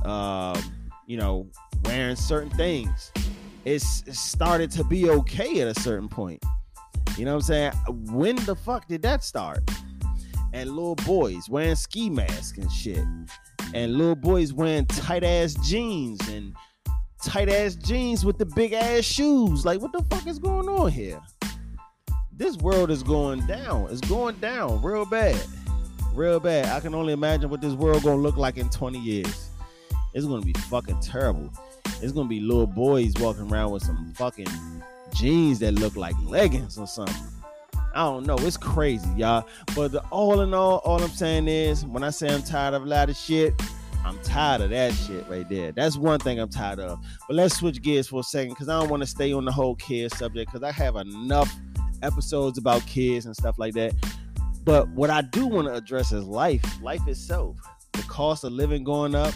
uh, 0.05 0.59
you 1.07 1.17
know, 1.17 1.49
wearing 1.85 2.15
certain 2.15 2.51
things. 2.51 3.11
It's, 3.65 4.03
it 4.07 4.15
started 4.15 4.71
to 4.71 4.83
be 4.83 5.09
okay 5.09 5.61
at 5.61 5.67
a 5.67 5.79
certain 5.81 6.07
point. 6.07 6.43
You 7.17 7.25
know 7.25 7.35
what 7.35 7.49
I'm 7.49 7.73
saying? 7.73 7.73
When 8.11 8.35
the 8.37 8.55
fuck 8.55 8.87
did 8.87 9.01
that 9.01 9.23
start? 9.23 9.69
And 10.53 10.71
little 10.71 10.95
boys 10.95 11.49
wearing 11.49 11.75
ski 11.75 12.09
masks 12.09 12.57
and 12.57 12.71
shit. 12.71 13.03
And 13.73 13.93
little 13.95 14.15
boys 14.15 14.53
wearing 14.53 14.85
tight 14.85 15.23
ass 15.23 15.53
jeans 15.67 16.19
and 16.29 16.55
tight 17.23 17.49
ass 17.49 17.75
jeans 17.75 18.25
with 18.25 18.37
the 18.37 18.45
big 18.45 18.73
ass 18.73 19.03
shoes. 19.03 19.65
Like, 19.65 19.81
what 19.81 19.91
the 19.91 20.03
fuck 20.03 20.25
is 20.27 20.39
going 20.39 20.67
on 20.67 20.91
here? 20.91 21.21
This 22.31 22.55
world 22.57 22.89
is 22.89 23.03
going 23.03 23.45
down. 23.47 23.89
It's 23.91 24.01
going 24.01 24.35
down 24.37 24.81
real 24.81 25.05
bad. 25.05 25.39
Real 26.13 26.39
bad. 26.39 26.65
I 26.67 26.79
can 26.79 26.95
only 26.95 27.13
imagine 27.13 27.49
what 27.49 27.61
this 27.61 27.73
world 27.73 28.03
gonna 28.03 28.21
look 28.21 28.37
like 28.37 28.57
in 28.57 28.69
20 28.69 28.97
years. 28.97 29.49
It's 30.13 30.25
gonna 30.25 30.45
be 30.45 30.53
fucking 30.53 31.01
terrible. 31.01 31.51
It's 32.01 32.13
gonna 32.13 32.29
be 32.29 32.39
little 32.39 32.65
boys 32.65 33.13
walking 33.19 33.51
around 33.51 33.71
with 33.71 33.83
some 33.83 34.13
fucking 34.15 34.47
jeans 35.13 35.59
that 35.59 35.73
look 35.73 35.95
like 35.95 36.15
leggings 36.23 36.77
or 36.77 36.87
something. 36.87 37.15
I 37.93 38.03
don't 38.03 38.25
know. 38.25 38.35
It's 38.39 38.57
crazy, 38.57 39.09
y'all. 39.17 39.47
But 39.75 39.91
the, 39.91 40.01
all 40.11 40.41
in 40.41 40.53
all, 40.53 40.77
all 40.85 41.01
I'm 41.01 41.09
saying 41.09 41.47
is 41.47 41.85
when 41.85 42.03
I 42.03 42.11
say 42.11 42.33
I'm 42.33 42.43
tired 42.43 42.73
of 42.73 42.83
a 42.83 42.85
lot 42.85 43.09
of 43.09 43.15
shit, 43.15 43.53
I'm 44.05 44.17
tired 44.19 44.61
of 44.61 44.69
that 44.69 44.93
shit 44.93 45.27
right 45.27 45.47
there. 45.49 45.71
That's 45.71 45.97
one 45.97 46.19
thing 46.19 46.39
I'm 46.39 46.49
tired 46.49 46.79
of. 46.79 46.99
But 47.27 47.35
let's 47.35 47.57
switch 47.57 47.81
gears 47.81 48.07
for 48.07 48.21
a 48.21 48.23
second 48.23 48.51
because 48.51 48.69
I 48.69 48.79
don't 48.79 48.89
want 48.89 49.01
to 49.03 49.07
stay 49.07 49.33
on 49.33 49.43
the 49.43 49.51
whole 49.51 49.75
kids 49.75 50.17
subject 50.17 50.51
because 50.51 50.63
I 50.63 50.71
have 50.71 50.95
enough 50.95 51.53
episodes 52.01 52.57
about 52.57 52.85
kids 52.85 53.25
and 53.25 53.35
stuff 53.35 53.57
like 53.59 53.73
that. 53.73 53.93
But 54.63 54.87
what 54.89 55.09
I 55.09 55.21
do 55.21 55.47
want 55.47 55.67
to 55.67 55.73
address 55.73 56.11
is 56.11 56.23
life, 56.23 56.63
life 56.81 57.05
itself. 57.07 57.57
The 57.93 58.03
cost 58.03 58.43
of 58.43 58.53
living 58.53 58.83
going 58.83 59.15
up, 59.15 59.33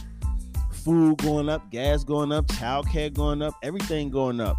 food 0.71 1.17
going 1.17 1.49
up, 1.49 1.69
gas 1.71 2.03
going 2.03 2.31
up, 2.31 2.47
childcare 2.47 3.13
going 3.13 3.41
up, 3.41 3.53
everything 3.63 4.09
going 4.09 4.39
up. 4.39 4.57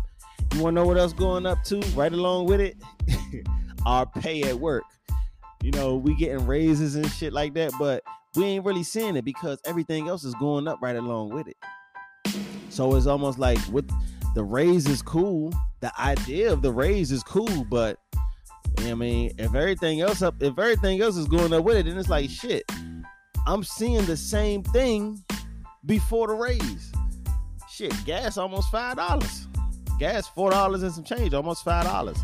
You 0.54 0.62
want 0.62 0.76
to 0.76 0.82
know 0.82 0.86
what 0.86 0.98
else 0.98 1.12
going 1.12 1.46
up 1.46 1.64
too? 1.64 1.80
Right 1.96 2.12
along 2.12 2.46
with 2.46 2.60
it, 2.60 2.76
our 3.86 4.06
pay 4.06 4.40
at 4.44 4.54
work. 4.54 4.84
You 5.64 5.72
know, 5.72 5.96
we 5.96 6.14
getting 6.14 6.46
raises 6.46 6.94
and 6.94 7.10
shit 7.10 7.32
like 7.32 7.54
that, 7.54 7.72
but 7.76 8.04
we 8.36 8.44
ain't 8.44 8.64
really 8.64 8.84
seeing 8.84 9.16
it 9.16 9.24
because 9.24 9.58
everything 9.64 10.06
else 10.06 10.22
is 10.22 10.32
going 10.34 10.68
up 10.68 10.78
right 10.80 10.94
along 10.94 11.30
with 11.30 11.48
it. 11.48 11.56
So 12.68 12.94
it's 12.94 13.06
almost 13.06 13.40
like 13.40 13.58
with 13.72 13.90
the 14.36 14.44
raise 14.44 14.86
is 14.86 15.02
cool. 15.02 15.52
The 15.80 15.92
idea 16.00 16.52
of 16.52 16.62
the 16.62 16.70
raise 16.70 17.10
is 17.10 17.24
cool, 17.24 17.64
but 17.64 17.98
you 18.78 18.84
know 18.84 18.92
I 18.92 18.94
mean, 18.94 19.32
if 19.38 19.56
everything 19.56 20.02
else 20.02 20.22
up, 20.22 20.40
if 20.40 20.56
everything 20.56 21.00
else 21.00 21.16
is 21.16 21.26
going 21.26 21.52
up 21.52 21.64
with 21.64 21.78
it, 21.78 21.86
then 21.86 21.98
it's 21.98 22.08
like 22.08 22.30
shit. 22.30 22.62
I'm 23.44 23.64
seeing 23.64 24.04
the 24.04 24.16
same 24.16 24.62
thing 24.62 25.20
before 25.84 26.28
the 26.28 26.34
raise. 26.34 26.92
Shit, 27.68 27.92
gas 28.04 28.38
almost 28.38 28.70
five 28.70 28.96
dollars. 28.98 29.48
Gas 29.98 30.28
four 30.28 30.50
dollars 30.50 30.82
and 30.82 30.92
some 30.92 31.04
change, 31.04 31.34
almost 31.34 31.64
five 31.64 31.84
dollars. 31.84 32.18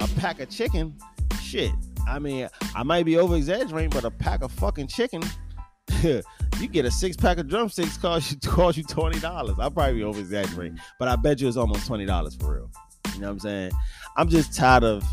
A 0.00 0.08
pack 0.18 0.40
of 0.40 0.50
chicken, 0.50 0.96
shit, 1.40 1.72
I 2.06 2.18
mean, 2.18 2.48
I 2.74 2.82
might 2.82 3.04
be 3.04 3.16
over 3.18 3.36
exaggerating, 3.36 3.90
but 3.90 4.04
a 4.04 4.10
pack 4.10 4.42
of 4.42 4.52
fucking 4.52 4.88
chicken, 4.88 5.22
you 6.02 6.22
get 6.70 6.84
a 6.84 6.90
six 6.90 7.16
pack 7.16 7.38
of 7.38 7.48
drumsticks 7.48 7.96
cost 7.96 8.32
you 8.32 8.38
cost 8.50 8.76
you 8.76 8.84
twenty 8.84 9.20
dollars. 9.20 9.56
I'll 9.58 9.70
probably 9.70 9.94
be 9.94 10.02
over 10.02 10.18
exaggerating, 10.18 10.78
but 10.98 11.08
I 11.08 11.16
bet 11.16 11.40
you 11.40 11.48
it's 11.48 11.56
almost 11.56 11.86
twenty 11.86 12.06
dollars 12.06 12.34
for 12.36 12.54
real. 12.54 12.70
You 13.14 13.20
know 13.20 13.26
what 13.28 13.32
I'm 13.34 13.40
saying? 13.40 13.72
I'm 14.16 14.28
just 14.28 14.54
tired 14.54 14.84
of 14.84 15.04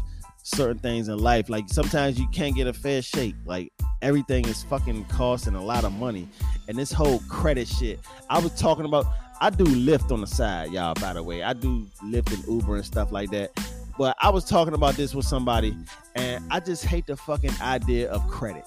certain 0.43 0.79
things 0.79 1.09
in 1.09 1.19
life. 1.19 1.49
Like 1.49 1.65
sometimes 1.67 2.19
you 2.19 2.27
can't 2.29 2.55
get 2.55 2.67
a 2.67 2.73
fair 2.73 3.01
shake. 3.01 3.35
Like 3.45 3.71
everything 4.01 4.45
is 4.45 4.63
fucking 4.63 5.05
costing 5.05 5.55
a 5.55 5.63
lot 5.63 5.83
of 5.83 5.93
money. 5.93 6.27
And 6.67 6.77
this 6.77 6.91
whole 6.91 7.19
credit 7.29 7.67
shit. 7.67 7.99
I 8.29 8.39
was 8.39 8.53
talking 8.59 8.85
about 8.85 9.05
I 9.41 9.49
do 9.49 9.63
Lyft 9.63 10.11
on 10.11 10.21
the 10.21 10.27
side, 10.27 10.71
y'all, 10.71 10.93
by 10.95 11.13
the 11.13 11.23
way. 11.23 11.43
I 11.43 11.53
do 11.53 11.87
Lyft 12.03 12.33
and 12.33 12.45
Uber 12.45 12.75
and 12.75 12.85
stuff 12.85 13.11
like 13.11 13.29
that. 13.31 13.51
But 13.97 14.17
I 14.21 14.29
was 14.29 14.43
talking 14.43 14.73
about 14.73 14.95
this 14.95 15.15
with 15.15 15.25
somebody, 15.25 15.75
and 16.15 16.43
I 16.51 16.59
just 16.59 16.83
hate 16.85 17.07
the 17.07 17.15
fucking 17.15 17.53
idea 17.61 18.09
of 18.11 18.25
credit. 18.27 18.65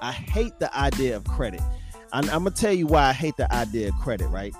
I 0.00 0.12
hate 0.12 0.58
the 0.58 0.76
idea 0.76 1.16
of 1.16 1.24
credit. 1.24 1.60
I'm, 2.12 2.24
I'm 2.24 2.44
gonna 2.44 2.50
tell 2.50 2.72
you 2.72 2.86
why 2.86 3.08
I 3.08 3.12
hate 3.12 3.36
the 3.36 3.52
idea 3.52 3.88
of 3.88 3.94
credit, 3.96 4.28
right? 4.28 4.54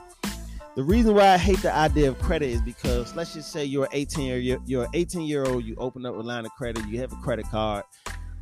The 0.75 0.83
reason 0.83 1.15
why 1.15 1.29
I 1.29 1.37
hate 1.39 1.61
the 1.61 1.73
idea 1.73 2.09
of 2.09 2.19
credit 2.19 2.47
is 2.49 2.63
because 2.63 3.15
let's 3.15 3.35
just 3.35 3.53
say 3.53 3.65
you're 3.65 3.89
18 3.93 4.33
or 4.33 4.37
you're, 4.37 4.61
you're 4.65 4.89
18 4.95 5.23
year 5.23 5.45
old, 5.45 5.65
you 5.65 5.77
open 5.77 6.07
up 6.07 6.15
a 6.15 6.19
line 6.19 6.47
of 6.47 6.53
credit, 6.53 6.87
you 6.89 6.99
have 7.01 7.13
a 7.13 7.17
credit 7.17 7.47
card. 7.51 7.85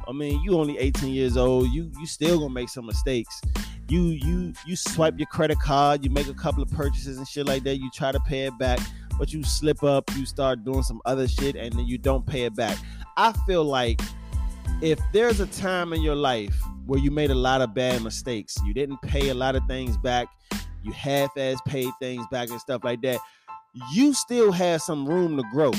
I 0.09 0.13
mean, 0.13 0.43
you 0.43 0.59
only 0.59 0.79
18 0.79 1.13
years 1.13 1.37
old, 1.37 1.69
you 1.71 1.91
you 1.99 2.07
still 2.07 2.39
gonna 2.39 2.55
make 2.55 2.69
some 2.69 2.87
mistakes. 2.87 3.41
You 3.91 4.03
you 4.03 4.53
you 4.67 4.77
swipe 4.77 5.19
your 5.19 5.27
credit 5.27 5.59
card, 5.59 6.05
you 6.05 6.11
make 6.11 6.29
a 6.29 6.35
couple 6.35 6.63
of 6.63 6.71
purchases 6.71 7.19
and 7.19 7.27
shit 7.27 7.47
like 7.47 7.65
that, 7.65 7.77
you 7.77 7.91
try 7.93 8.13
to 8.13 8.21
pay 8.21 8.47
it 8.47 8.57
back 8.59 8.79
but 9.21 9.35
you 9.35 9.45
slip 9.45 9.85
up, 9.85 10.11
you 10.17 10.25
start 10.25 10.65
doing 10.65 10.83
some 10.83 10.99
other 11.05 11.29
shit, 11.29 11.55
and 11.55 11.75
then 11.75 11.87
you 11.87 11.99
don't 11.99 12.25
pay 12.25 12.45
it 12.45 12.57
back. 12.57 12.79
I 13.19 13.33
feel 13.47 13.63
like 13.63 14.01
if 14.81 14.99
there's 15.13 15.41
a 15.41 15.47
time 15.47 15.93
in 15.93 16.01
your 16.01 16.15
life 16.15 16.59
where 16.87 16.99
you 16.99 17.11
made 17.11 17.31
a 17.31 17.35
lot 17.35 17.61
of 17.61 17.75
bad 17.75 18.03
mistakes, 18.03 18.57
you 18.65 18.73
didn't 18.73 18.97
pay 19.03 19.29
a 19.29 19.35
lot 19.35 19.57
of 19.57 19.63
things 19.67 19.99
back, 19.99 20.29
you 20.83 20.91
half-ass 20.93 21.59
paid 21.67 21.91
things 22.01 22.27
back 22.31 22.49
and 22.49 22.59
stuff 22.59 22.83
like 22.83 23.03
that, 23.03 23.21
you 23.93 24.15
still 24.15 24.51
have 24.51 24.81
some 24.81 25.07
room 25.07 25.37
to 25.37 25.43
grow, 25.53 25.73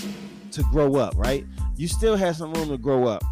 to 0.51 0.61
grow 0.71 0.97
up, 0.97 1.15
right? 1.17 1.43
You 1.77 1.87
still 1.87 2.15
have 2.15 2.35
some 2.35 2.53
room 2.53 2.69
to 2.69 2.77
grow 2.77 3.07
up. 3.07 3.23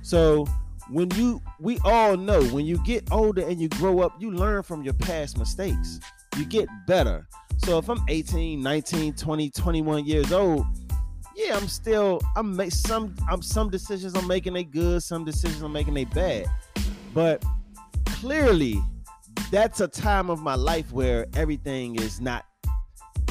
So 0.00 0.46
when 0.90 1.10
you 1.12 1.42
we 1.60 1.78
all 1.84 2.16
know 2.16 2.42
when 2.46 2.66
you 2.66 2.78
get 2.84 3.10
older 3.10 3.42
and 3.46 3.60
you 3.60 3.68
grow 3.70 4.00
up, 4.00 4.20
you 4.20 4.30
learn 4.30 4.62
from 4.62 4.82
your 4.82 4.94
past 4.94 5.38
mistakes. 5.38 6.00
You 6.36 6.44
get 6.44 6.68
better. 6.86 7.26
So 7.58 7.78
if 7.78 7.88
I'm 7.88 8.02
18, 8.08 8.60
19, 8.60 9.14
20, 9.14 9.50
21 9.50 10.04
years 10.04 10.32
old, 10.32 10.66
yeah, 11.34 11.56
I'm 11.56 11.68
still 11.68 12.20
I'm 12.36 12.54
make 12.56 12.72
some 12.72 13.14
I'm 13.28 13.42
some 13.42 13.70
decisions 13.70 14.14
I'm 14.14 14.26
making 14.26 14.54
they 14.54 14.64
good, 14.64 15.02
some 15.02 15.24
decisions 15.24 15.62
I'm 15.62 15.72
making 15.72 15.94
they 15.94 16.04
bad. 16.04 16.46
But 17.12 17.44
clearly 18.06 18.80
that's 19.50 19.80
a 19.80 19.88
time 19.88 20.30
of 20.30 20.40
my 20.40 20.54
life 20.54 20.92
where 20.92 21.26
everything 21.34 21.96
is 21.96 22.20
not 22.20 22.44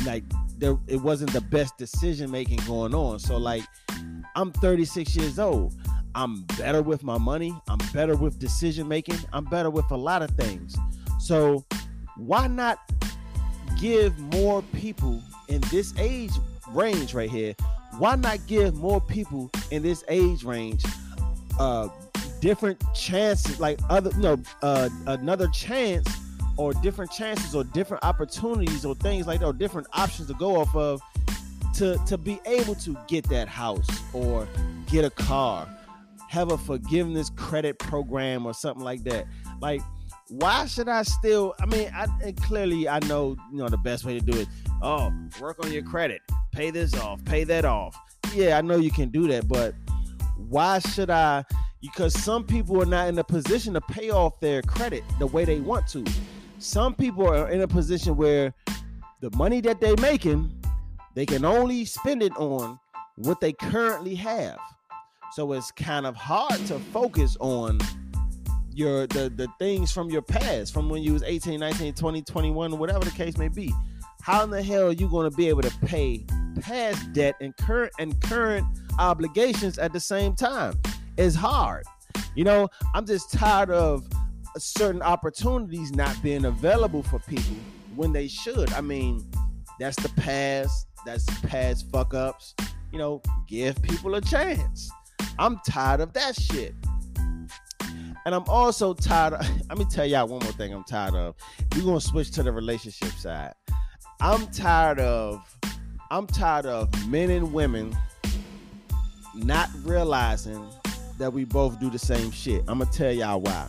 like 0.06 0.24
there 0.58 0.78
it 0.88 1.02
wasn't 1.02 1.32
the 1.34 1.42
best 1.42 1.78
decision 1.78 2.30
making 2.32 2.60
going 2.68 2.94
on. 2.94 3.20
So 3.20 3.38
like 3.38 3.64
I'm 4.36 4.52
36 4.52 5.16
years 5.16 5.40
old. 5.40 5.74
I'm 6.16 6.44
better 6.58 6.82
with 6.82 7.04
my 7.04 7.18
money. 7.18 7.54
I'm 7.68 7.80
better 7.94 8.16
with 8.16 8.40
decision 8.40 8.88
making. 8.88 9.18
I'm 9.34 9.46
better 9.46 9.70
with 9.70 9.92
a 9.92 9.98
lot 9.98 10.22
of 10.22 10.32
things. 10.32 10.76
So 11.20 11.66
why 12.16 12.48
not 12.48 12.80
give 13.80 14.18
more 14.18 14.62
people 14.74 15.22
in 15.50 15.62
this 15.70 15.94
age 15.98 16.32
range 16.70 17.14
right 17.14 17.30
here, 17.30 17.54
why 17.98 18.16
not 18.16 18.40
give 18.48 18.76
more 18.76 19.02
people 19.02 19.52
in 19.72 19.84
this 19.84 20.04
age 20.08 20.44
range 20.44 20.84
uh 21.60 21.88
different 22.42 22.82
chances, 22.94 23.60
like 23.60 23.80
other 23.90 24.12
you 24.12 24.22
know, 24.22 24.38
uh 24.62 24.90
another 25.08 25.48
chance 25.50 26.08
or 26.58 26.74
different 26.76 27.12
chances 27.12 27.54
or 27.54 27.64
different 27.64 28.04
opportunities 28.04 28.86
or 28.86 28.96
things 28.96 29.28
like 29.28 29.40
that, 29.42 29.46
or 29.46 29.54
different 29.54 29.88
options 29.94 30.28
to 30.28 30.34
go 30.36 30.56
off 30.56 30.74
of 30.76 31.02
to 31.74 31.98
to 32.06 32.18
be 32.18 32.40
able 32.46 32.76
to 32.76 32.98
get 33.08 33.28
that 33.30 33.48
house 33.48 33.88
or 34.14 34.48
get 34.88 35.04
a 35.04 35.10
car, 35.10 35.68
have 36.30 36.52
a 36.52 36.58
forgiveness 36.58 37.30
credit 37.30 37.80
program 37.80 38.46
or 38.46 38.54
something 38.54 38.84
like 38.84 39.04
that. 39.04 39.26
Like 39.62 39.82
why 40.30 40.66
should 40.66 40.90
I 40.90 41.04
still? 41.04 41.54
I 41.60 41.66
mean, 41.66 41.92
I 41.94 42.34
clearly 42.44 42.90
I 42.90 43.00
know 43.06 43.36
you 43.52 43.58
know 43.58 43.70
the 43.70 43.78
best 43.78 44.06
way 44.06 44.20
to 44.20 44.26
do 44.26 44.40
it. 44.40 44.48
Oh, 44.82 45.14
work 45.40 45.64
on 45.64 45.72
your 45.72 45.84
credit, 45.84 46.22
pay 46.52 46.72
this 46.72 46.94
off, 46.96 47.24
pay 47.26 47.44
that 47.46 47.66
off. 47.66 47.98
Yeah, 48.34 48.58
I 48.58 48.62
know 48.62 48.78
you 48.78 48.92
can 48.92 49.10
do 49.10 49.28
that, 49.28 49.48
but 49.48 49.76
why 50.50 50.80
should 50.80 51.10
I? 51.10 51.44
Because 51.82 52.20
some 52.20 52.44
people 52.44 52.82
are 52.82 52.88
not 52.88 53.08
in 53.08 53.20
a 53.20 53.24
position 53.24 53.74
to 53.76 53.82
pay 53.82 54.10
off 54.10 54.40
their 54.40 54.62
credit 54.64 55.04
the 55.20 55.28
way 55.28 55.46
they 55.46 55.60
want 55.60 55.88
to. 55.90 56.04
Some 56.58 56.96
people 56.96 57.28
are 57.28 57.50
in 57.50 57.62
a 57.62 57.68
position 57.68 58.18
where 58.18 58.54
the 59.22 59.30
money 59.38 59.62
that 59.62 59.80
they're 59.80 59.98
making, 59.98 60.52
they 61.14 61.26
can 61.26 61.46
only 61.46 61.86
spend 61.86 62.24
it 62.24 62.36
on 62.38 62.80
what 63.18 63.40
they 63.40 63.54
currently 63.54 64.16
have. 64.16 64.58
So 65.34 65.52
it's 65.54 65.72
kind 65.72 66.06
of 66.06 66.16
hard 66.16 66.66
to 66.68 66.80
focus 66.80 67.38
on 67.40 67.80
your 68.74 69.08
the 69.08 69.30
the 69.30 69.48
things 69.58 69.92
from 69.92 70.10
your 70.10 70.22
past 70.22 70.74
from 70.74 70.90
when 70.90 71.02
you 71.02 71.14
was 71.14 71.24
18 71.24 71.60
19 71.60 71.94
20 71.94 72.22
21 72.22 72.78
whatever 72.78 73.06
the 73.06 73.12
case 73.12 73.38
may 73.38 73.48
be. 73.48 73.74
How 74.22 74.44
in 74.44 74.50
the 74.50 74.62
hell 74.62 74.88
are 74.88 74.92
you 74.92 75.10
going 75.10 75.30
to 75.30 75.36
be 75.36 75.48
able 75.50 75.62
to 75.62 75.78
pay 75.86 76.26
past 76.60 77.14
debt 77.14 77.36
and 77.42 77.56
current 77.58 77.94
and 78.00 78.20
current 78.22 78.66
obligations 79.00 79.78
at 79.78 79.94
the 79.94 80.00
same 80.00 80.36
time? 80.36 80.80
It's 81.18 81.36
hard. 81.36 81.86
You 82.36 82.44
know 82.44 82.68
i'm 82.94 83.06
just 83.06 83.32
tired 83.32 83.72
of 83.72 84.08
certain 84.58 85.02
opportunities 85.02 85.92
not 85.92 86.22
being 86.24 86.46
available 86.46 87.04
for 87.04 87.20
people 87.20 87.56
when 87.96 88.12
they 88.12 88.28
should. 88.28 88.72
I 88.74 88.82
mean 88.82 89.26
that's 89.80 90.02
the 90.02 90.10
past 90.10 90.88
that's 91.06 91.26
past 91.42 91.90
fuck 91.92 92.14
ups 92.14 92.56
you 92.92 92.98
know 92.98 93.22
give 93.48 93.82
people 93.82 94.16
a 94.16 94.22
chance 94.22 94.90
i'm 95.40 95.60
tired 95.66 96.02
of 96.02 96.14
that 96.14 96.40
shit 96.40 96.74
and 98.26 98.34
I'm 98.34 98.44
also 98.48 98.94
tired 98.94 99.34
of, 99.34 99.48
let 99.70 99.78
me 99.78 99.86
tell 99.86 100.06
y'all 100.06 100.28
one 100.28 100.40
more 100.44 100.52
thing 100.54 100.74
I'm 100.74 100.84
tired 100.84 101.14
of. 101.14 101.36
We're 101.76 101.84
gonna 101.84 102.02
switch 102.02 102.32
to 102.32 102.44
the 102.44 102.52
relationship 102.52 103.12
side. 103.12 103.54
I'm 104.20 104.48
tired 104.48 105.00
of, 105.00 105.42
I'm 106.10 106.26
tired 106.26 106.66
of 106.66 107.08
men 107.08 107.30
and 107.30 107.54
women 107.54 107.96
not 109.36 109.70
realizing 109.84 110.68
that 111.20 111.32
we 111.32 111.46
both 111.46 111.80
do 111.80 111.90
the 111.90 112.00
same 112.00 112.32
shit. 112.32 112.62
I'm 112.68 112.80
gonna 112.80 112.92
tell 112.92 113.12
y'all 113.12 113.42
why. 113.42 113.68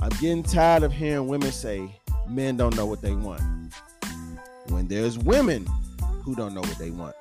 I'm 0.00 0.10
getting 0.20 0.42
tired 0.42 0.82
of 0.82 0.92
hearing 0.92 1.28
women 1.28 1.52
say 1.52 1.94
men 2.28 2.56
don't 2.56 2.74
know 2.76 2.86
what 2.86 3.02
they 3.02 3.14
want. 3.14 3.42
when 4.68 4.88
there's 4.88 5.18
women 5.18 5.66
who 6.22 6.34
don't 6.34 6.54
know 6.54 6.60
what 6.60 6.78
they 6.78 6.90
want. 6.90 7.14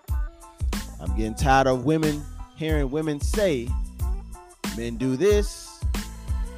I'm 1.02 1.16
getting 1.18 1.36
tired 1.36 1.68
of 1.68 1.84
women 1.84 2.24
hearing 2.60 2.92
women 2.92 3.22
say, 3.22 3.70
men 4.76 4.98
do 4.98 5.16
this, 5.16 5.80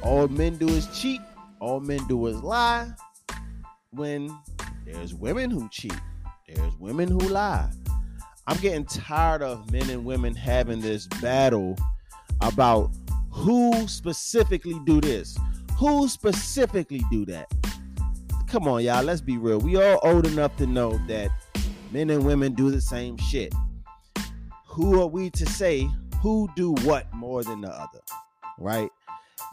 all 0.02 0.26
men 0.26 0.56
do 0.56 0.68
is 0.68 0.88
cheat, 0.88 1.20
all 1.60 1.78
men 1.78 2.04
do 2.08 2.26
is 2.26 2.42
lie. 2.42 2.90
When 3.92 4.36
there's 4.84 5.14
women 5.14 5.48
who 5.48 5.68
cheat, 5.68 5.94
there's 6.48 6.76
women 6.78 7.08
who 7.08 7.20
lie. 7.20 7.70
I'm 8.48 8.56
getting 8.56 8.84
tired 8.84 9.42
of 9.42 9.70
men 9.70 9.88
and 9.90 10.04
women 10.04 10.34
having 10.34 10.80
this 10.80 11.06
battle 11.06 11.78
about 12.40 12.90
who 13.30 13.86
specifically 13.86 14.80
do 14.84 15.00
this, 15.00 15.38
who 15.78 16.08
specifically 16.08 17.02
do 17.12 17.24
that. 17.26 17.46
Come 18.48 18.66
on, 18.66 18.82
y'all, 18.82 19.04
let's 19.04 19.20
be 19.20 19.38
real. 19.38 19.58
We 19.60 19.80
all 19.80 20.00
old 20.02 20.26
enough 20.26 20.56
to 20.56 20.66
know 20.66 21.00
that 21.06 21.30
men 21.92 22.10
and 22.10 22.26
women 22.26 22.54
do 22.54 22.72
the 22.72 22.80
same 22.80 23.16
shit. 23.18 23.54
Who 24.72 25.02
are 25.02 25.06
we 25.06 25.28
to 25.30 25.44
say 25.44 25.86
who 26.22 26.48
do 26.56 26.72
what 26.84 27.12
more 27.12 27.44
than 27.44 27.60
the 27.60 27.68
other? 27.68 28.00
Right? 28.58 28.88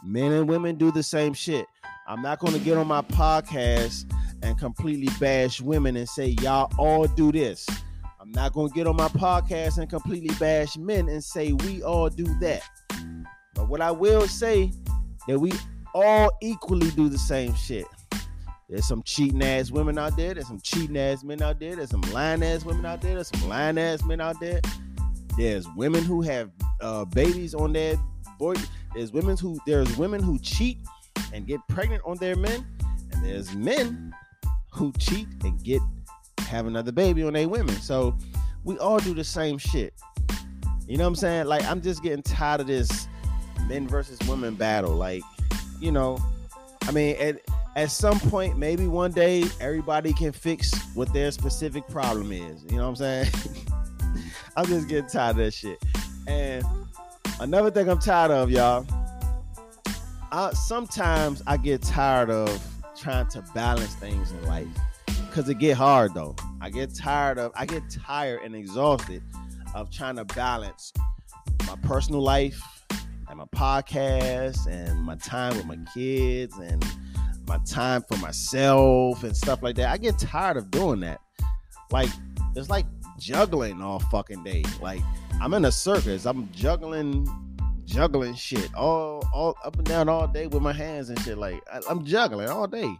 Men 0.02 0.32
and 0.32 0.48
women 0.48 0.76
do 0.76 0.90
the 0.90 1.02
same 1.02 1.34
shit. 1.34 1.66
I'm 2.08 2.22
not 2.22 2.38
going 2.38 2.54
to 2.54 2.58
get 2.58 2.78
on 2.78 2.86
my 2.86 3.02
podcast 3.02 4.10
and 4.42 4.58
completely 4.58 5.12
bash 5.20 5.60
women 5.60 5.96
and 5.96 6.08
say 6.08 6.36
y'all 6.40 6.72
all 6.78 7.06
do 7.06 7.32
this. 7.32 7.68
I'm 8.18 8.32
not 8.32 8.54
going 8.54 8.70
to 8.70 8.74
get 8.74 8.86
on 8.86 8.96
my 8.96 9.08
podcast 9.08 9.76
and 9.76 9.90
completely 9.90 10.34
bash 10.36 10.78
men 10.78 11.10
and 11.10 11.22
say 11.22 11.52
we 11.52 11.82
all 11.82 12.08
do 12.08 12.24
that. 12.40 12.62
But 13.54 13.68
what 13.68 13.82
I 13.82 13.90
will 13.90 14.26
say 14.26 14.72
that 15.28 15.38
we 15.38 15.52
all 15.92 16.30
equally 16.40 16.90
do 16.92 17.10
the 17.10 17.18
same 17.18 17.54
shit. 17.54 17.84
There's 18.70 18.86
some 18.88 19.02
cheating 19.02 19.42
ass 19.42 19.70
women 19.70 19.98
out 19.98 20.16
there. 20.16 20.32
There's 20.32 20.46
some 20.46 20.60
cheating 20.62 20.96
ass 20.96 21.22
men 21.24 21.42
out 21.42 21.60
there. 21.60 21.76
There's 21.76 21.90
some 21.90 22.00
lying 22.12 22.42
ass 22.42 22.64
women 22.64 22.86
out 22.86 23.02
there. 23.02 23.16
There's 23.16 23.28
some 23.28 23.50
lying 23.50 23.76
ass 23.76 24.02
men 24.02 24.22
out 24.22 24.40
there. 24.40 24.62
There's 25.40 25.66
women 25.70 26.04
who 26.04 26.20
have 26.20 26.50
uh, 26.82 27.06
babies 27.06 27.54
on 27.54 27.72
their 27.72 27.96
boy. 28.38 28.56
There's 28.94 29.10
women 29.10 29.38
who 29.38 29.58
there's 29.64 29.96
women 29.96 30.22
who 30.22 30.38
cheat 30.38 30.76
and 31.32 31.46
get 31.46 31.60
pregnant 31.66 32.02
on 32.04 32.18
their 32.18 32.36
men, 32.36 32.66
and 33.10 33.24
there's 33.24 33.54
men 33.54 34.14
who 34.70 34.92
cheat 34.98 35.28
and 35.42 35.64
get 35.64 35.80
have 36.40 36.66
another 36.66 36.92
baby 36.92 37.22
on 37.22 37.32
their 37.32 37.48
women. 37.48 37.74
So 37.76 38.18
we 38.64 38.76
all 38.76 38.98
do 38.98 39.14
the 39.14 39.24
same 39.24 39.56
shit. 39.56 39.94
You 40.86 40.98
know 40.98 41.04
what 41.04 41.08
I'm 41.08 41.16
saying? 41.16 41.46
Like 41.46 41.64
I'm 41.64 41.80
just 41.80 42.02
getting 42.02 42.22
tired 42.22 42.60
of 42.60 42.66
this 42.66 43.08
men 43.66 43.88
versus 43.88 44.18
women 44.28 44.56
battle. 44.56 44.94
Like, 44.94 45.22
you 45.80 45.90
know, 45.90 46.18
I 46.82 46.90
mean, 46.90 47.16
at 47.16 47.40
at 47.76 47.90
some 47.90 48.20
point, 48.20 48.58
maybe 48.58 48.86
one 48.86 49.12
day, 49.12 49.44
everybody 49.58 50.12
can 50.12 50.32
fix 50.32 50.70
what 50.94 51.10
their 51.14 51.30
specific 51.30 51.88
problem 51.88 52.30
is. 52.30 52.62
You 52.64 52.76
know 52.76 52.82
what 52.82 52.88
I'm 52.88 52.96
saying? 52.96 53.28
I'm 54.56 54.66
just 54.66 54.88
getting 54.88 55.08
tired 55.08 55.30
of 55.30 55.36
that 55.36 55.54
shit. 55.54 55.82
And 56.26 56.64
another 57.40 57.70
thing 57.70 57.88
I'm 57.88 57.98
tired 57.98 58.30
of, 58.30 58.50
y'all. 58.50 58.86
I, 60.32 60.52
sometimes 60.52 61.42
I 61.46 61.56
get 61.56 61.82
tired 61.82 62.30
of 62.30 62.66
trying 62.96 63.26
to 63.28 63.42
balance 63.54 63.94
things 63.94 64.30
in 64.30 64.46
life 64.46 64.68
because 65.26 65.48
it 65.48 65.58
get 65.58 65.76
hard 65.76 66.14
though. 66.14 66.36
I 66.60 66.70
get 66.70 66.94
tired 66.94 67.38
of 67.38 67.52
I 67.54 67.66
get 67.66 67.82
tired 67.90 68.40
and 68.42 68.54
exhausted 68.54 69.22
of 69.74 69.90
trying 69.90 70.16
to 70.16 70.24
balance 70.24 70.92
my 71.66 71.76
personal 71.82 72.20
life 72.20 72.62
and 73.28 73.38
my 73.38 73.44
podcast 73.46 74.66
and 74.66 75.00
my 75.00 75.16
time 75.16 75.56
with 75.56 75.66
my 75.66 75.78
kids 75.94 76.56
and 76.58 76.84
my 77.46 77.58
time 77.66 78.02
for 78.08 78.16
myself 78.18 79.24
and 79.24 79.36
stuff 79.36 79.62
like 79.62 79.76
that. 79.76 79.88
I 79.88 79.96
get 79.96 80.18
tired 80.18 80.56
of 80.56 80.70
doing 80.70 81.00
that. 81.00 81.20
Like 81.90 82.10
it's 82.54 82.70
like 82.70 82.86
juggling 83.20 83.80
all 83.80 84.00
fucking 84.00 84.42
day. 84.42 84.64
Like 84.80 85.02
I'm 85.40 85.54
in 85.54 85.64
a 85.64 85.72
circus. 85.72 86.26
I'm 86.26 86.50
juggling 86.52 87.28
juggling 87.84 88.34
shit 88.34 88.72
all 88.74 89.24
all 89.34 89.56
up 89.64 89.76
and 89.76 89.84
down 89.84 90.08
all 90.08 90.26
day 90.28 90.46
with 90.46 90.62
my 90.62 90.72
hands 90.72 91.10
and 91.10 91.18
shit. 91.20 91.38
Like 91.38 91.62
I, 91.72 91.80
I'm 91.88 92.04
juggling 92.04 92.48
all 92.48 92.66
day 92.66 92.92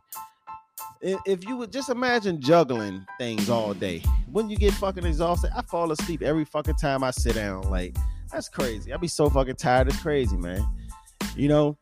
if 1.03 1.49
you 1.49 1.57
would 1.57 1.73
just 1.73 1.89
imagine 1.89 2.41
juggling 2.41 3.07
things 3.19 3.49
all 3.49 3.73
day, 3.73 4.03
when 4.31 4.51
you 4.51 4.57
get 4.57 4.75
fucking 4.75 5.05
exhausted, 5.05 5.51
I 5.57 5.63
fall 5.63 5.91
asleep 5.93 6.23
every 6.23 6.45
fucking 6.45 6.77
time 6.77 7.03
I 7.03 7.11
sit 7.11 7.35
down. 7.35 7.71
Like 7.71 7.97
that's 8.31 8.49
crazy. 8.49 8.93
I 8.93 8.97
be 8.97 9.09
so 9.09 9.31
fucking 9.31 9.57
tired. 9.57 9.89
It's 9.89 10.01
crazy, 10.01 10.37
man. 10.37 10.67
You 11.37 11.49
know, 11.49 11.79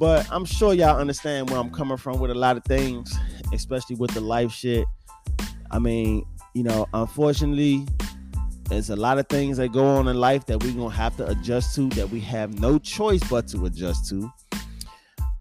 but 0.00 0.26
I'm 0.30 0.44
sure 0.44 0.74
y'all 0.74 0.98
understand 0.98 1.50
where 1.50 1.60
I'm 1.60 1.70
coming 1.70 1.96
from 1.96 2.18
with 2.18 2.30
a 2.30 2.34
lot 2.34 2.56
of 2.56 2.64
things, 2.64 3.14
especially 3.52 3.96
with 3.96 4.12
the 4.12 4.20
life 4.20 4.50
shit. 4.50 4.86
I 5.70 5.78
mean, 5.78 6.24
you 6.56 6.62
know, 6.62 6.86
unfortunately, 6.94 7.86
there's 8.70 8.88
a 8.88 8.96
lot 8.96 9.18
of 9.18 9.28
things 9.28 9.58
that 9.58 9.72
go 9.72 9.84
on 9.84 10.08
in 10.08 10.18
life 10.18 10.46
that 10.46 10.62
we're 10.62 10.72
gonna 10.72 10.88
have 10.88 11.14
to 11.18 11.28
adjust 11.28 11.74
to 11.74 11.90
that 11.90 12.08
we 12.08 12.18
have 12.20 12.58
no 12.58 12.78
choice 12.78 13.22
but 13.28 13.46
to 13.48 13.66
adjust 13.66 14.08
to. 14.08 14.32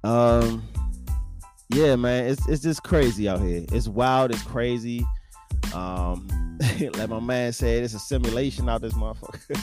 Um 0.04 0.62
yeah, 1.70 1.96
man, 1.96 2.26
it's 2.26 2.46
it's 2.50 2.62
just 2.62 2.84
crazy 2.84 3.30
out 3.30 3.40
here. 3.40 3.66
It's 3.72 3.88
wild, 3.88 4.32
it's 4.32 4.44
crazy. 4.44 5.06
Um, 5.74 6.28
like 6.80 7.10
my 7.10 7.22
man 7.22 7.54
said, 7.54 7.84
it's 7.84 7.94
a 7.94 8.00
simulation 8.00 8.68
out 8.68 8.82
this 8.82 8.94
motherfucker. 8.94 9.58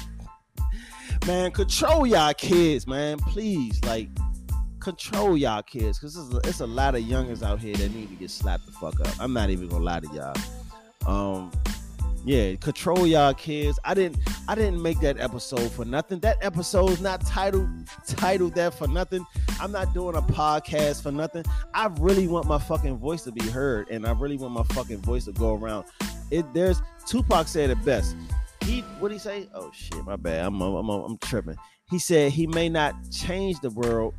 man, 1.27 1.51
control 1.51 2.07
y'all 2.07 2.33
kids, 2.33 2.87
man. 2.87 3.19
Please, 3.19 3.79
like, 3.85 4.09
control 4.81 5.37
y'all 5.37 5.62
kids, 5.62 5.99
cause 5.99 6.17
it's 6.17 6.35
a, 6.35 6.49
it's 6.49 6.61
a 6.61 6.67
lot 6.67 6.95
of 6.95 7.03
youngers 7.03 7.43
out 7.43 7.61
here 7.61 7.75
that 7.77 7.95
need 7.95 8.09
to 8.09 8.15
get 8.17 8.31
slapped 8.31 8.67
the 8.67 8.73
fuck 8.73 8.99
up. 9.01 9.15
I'm 9.21 9.33
not 9.33 9.51
even 9.51 9.69
gonna 9.69 9.85
lie 9.85 10.01
to 10.01 10.09
y'all. 10.09 10.62
Um, 11.07 11.51
yeah, 12.25 12.55
control 12.57 13.07
y'all 13.07 13.35
kids. 13.35 13.79
I 13.85 13.95
didn't 13.95 14.19
I 14.47 14.55
didn't 14.55 14.81
make 14.81 15.01
that 15.01 15.19
episode 15.19 15.71
for 15.73 15.85
nothing. 15.85 16.21
That 16.21 16.38
episode's 16.41 17.01
not 17.01 17.25
titled 17.27 17.69
titled 18.07 18.55
that 18.55 18.75
for 18.75 18.87
nothing. 18.87 19.27
I'm 19.61 19.73
not 19.73 19.93
doing 19.93 20.15
a 20.17 20.23
podcast 20.23 21.03
for 21.03 21.11
nothing. 21.11 21.45
I 21.75 21.91
really 21.99 22.29
want 22.29 22.47
my 22.47 22.59
fucking 22.59 22.99
voice 22.99 23.23
to 23.25 23.33
be 23.33 23.45
heard 23.49 23.88
and 23.91 24.07
I 24.07 24.12
really 24.12 24.37
want 24.37 24.55
my 24.55 24.62
fucking 24.75 24.99
voice 24.99 25.25
to 25.25 25.33
go 25.33 25.55
around. 25.55 25.87
It 26.31 26.53
there's 26.55 26.81
Tupac 27.07 27.49
said 27.49 27.71
it 27.71 27.85
best. 27.85 28.15
He 28.65 28.81
what 29.01 29.11
he 29.11 29.19
say? 29.19 29.49
Oh 29.53 29.73
shit, 29.75 30.05
my 30.05 30.17
bad. 30.17 30.47
I'm 30.47 30.61
I'm, 30.61 30.75
I'm, 30.77 30.91
I'm 30.91 31.19
tripping. 31.19 31.57
He 31.91 31.99
said 31.99 32.31
he 32.31 32.47
may 32.47 32.69
not 32.69 32.95
change 33.11 33.61
the 33.61 33.71
world, 33.71 34.15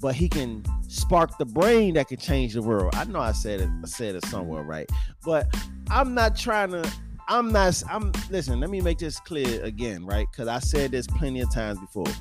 but 0.00 0.14
he 0.14 0.28
can 0.28 0.64
spark 0.88 1.36
the 1.38 1.44
brain 1.44 1.94
that 1.94 2.08
can 2.08 2.16
change 2.16 2.54
the 2.54 2.62
world. 2.62 2.94
I 2.94 3.04
know 3.04 3.20
I 3.20 3.32
said 3.32 3.60
it, 3.60 3.68
I 3.82 3.86
said 3.86 4.14
it 4.14 4.24
somewhere 4.26 4.62
right, 4.62 4.88
but 5.24 5.46
I'm 5.90 6.14
not 6.14 6.36
trying 6.36 6.70
to 6.70 6.90
I'm 7.30 7.52
not. 7.52 7.80
I'm 7.88 8.10
listen. 8.28 8.58
Let 8.58 8.70
me 8.70 8.80
make 8.80 8.98
this 8.98 9.20
clear 9.20 9.62
again, 9.62 10.04
right? 10.04 10.26
Because 10.32 10.48
I 10.48 10.58
said 10.58 10.90
this 10.90 11.06
plenty 11.06 11.40
of 11.40 11.54
times 11.54 11.78
before. 11.78 12.12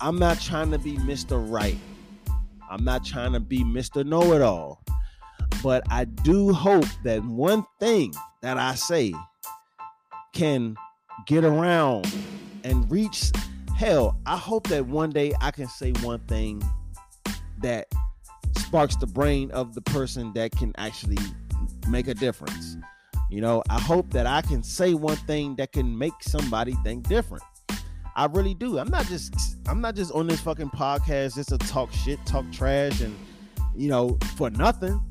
I'm 0.00 0.18
not 0.18 0.40
trying 0.40 0.70
to 0.70 0.78
be 0.78 0.96
Mr. 0.96 1.44
Right. 1.50 1.76
I'm 2.70 2.84
not 2.84 3.04
trying 3.04 3.34
to 3.34 3.40
be 3.40 3.58
Mr. 3.58 4.04
Know 4.04 4.32
It 4.32 4.40
All. 4.40 4.82
But 5.62 5.82
I 5.90 6.06
do 6.06 6.54
hope 6.54 6.86
that 7.04 7.22
one 7.22 7.66
thing 7.78 8.14
that 8.40 8.56
I 8.56 8.76
say 8.76 9.12
can 10.32 10.74
get 11.26 11.44
around 11.44 12.10
and 12.64 12.90
reach 12.90 13.30
hell. 13.76 14.18
I 14.24 14.38
hope 14.38 14.68
that 14.68 14.86
one 14.86 15.10
day 15.10 15.34
I 15.42 15.50
can 15.50 15.68
say 15.68 15.92
one 16.02 16.20
thing 16.20 16.62
that 17.64 17.86
sparks 18.58 18.94
the 18.96 19.06
brain 19.06 19.50
of 19.52 19.74
the 19.74 19.80
person 19.80 20.32
that 20.34 20.52
can 20.52 20.72
actually 20.76 21.18
make 21.88 22.08
a 22.08 22.14
difference. 22.14 22.76
You 23.30 23.40
know, 23.40 23.62
I 23.70 23.80
hope 23.80 24.10
that 24.12 24.26
I 24.26 24.42
can 24.42 24.62
say 24.62 24.92
one 24.92 25.16
thing 25.16 25.56
that 25.56 25.72
can 25.72 25.96
make 25.96 26.12
somebody 26.20 26.74
think 26.84 27.08
different. 27.08 27.42
I 28.16 28.26
really 28.26 28.54
do. 28.54 28.78
I'm 28.78 28.90
not 28.90 29.06
just 29.06 29.34
I'm 29.66 29.80
not 29.80 29.96
just 29.96 30.12
on 30.12 30.26
this 30.26 30.40
fucking 30.40 30.70
podcast 30.70 31.36
just 31.36 31.48
to 31.48 31.58
talk 31.58 31.90
shit, 31.92 32.24
talk 32.26 32.44
trash 32.52 33.00
and 33.00 33.16
you 33.74 33.88
know, 33.88 34.18
for 34.36 34.50
nothing. 34.50 35.02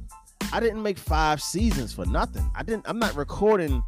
I 0.54 0.60
didn't 0.60 0.84
make 0.84 1.00
5 1.00 1.42
seasons 1.42 1.92
for 1.92 2.06
nothing. 2.06 2.50
I 2.56 2.62
didn't 2.62 2.88
I'm 2.88 3.00
not 3.00 3.16
recording 3.16 3.84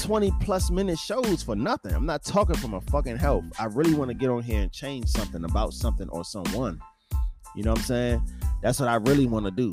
20 0.00 0.32
plus 0.40 0.70
minute 0.70 0.98
shows 0.98 1.42
for 1.42 1.56
nothing. 1.56 1.92
I'm 1.92 2.06
not 2.06 2.22
talking 2.22 2.56
from 2.56 2.74
a 2.74 2.80
fucking 2.80 3.16
health. 3.16 3.44
I 3.58 3.66
really 3.66 3.94
want 3.94 4.10
to 4.10 4.14
get 4.14 4.30
on 4.30 4.44
here 4.44 4.62
and 4.62 4.72
change 4.72 5.08
something 5.08 5.44
about 5.44 5.72
something 5.74 6.08
or 6.10 6.24
someone. 6.24 6.80
You 7.54 7.62
know 7.62 7.70
what 7.70 7.80
I'm 7.80 7.84
saying? 7.84 8.22
That's 8.62 8.80
what 8.80 8.88
I 8.88 8.96
really 8.96 9.26
want 9.26 9.44
to 9.46 9.50
do. 9.50 9.72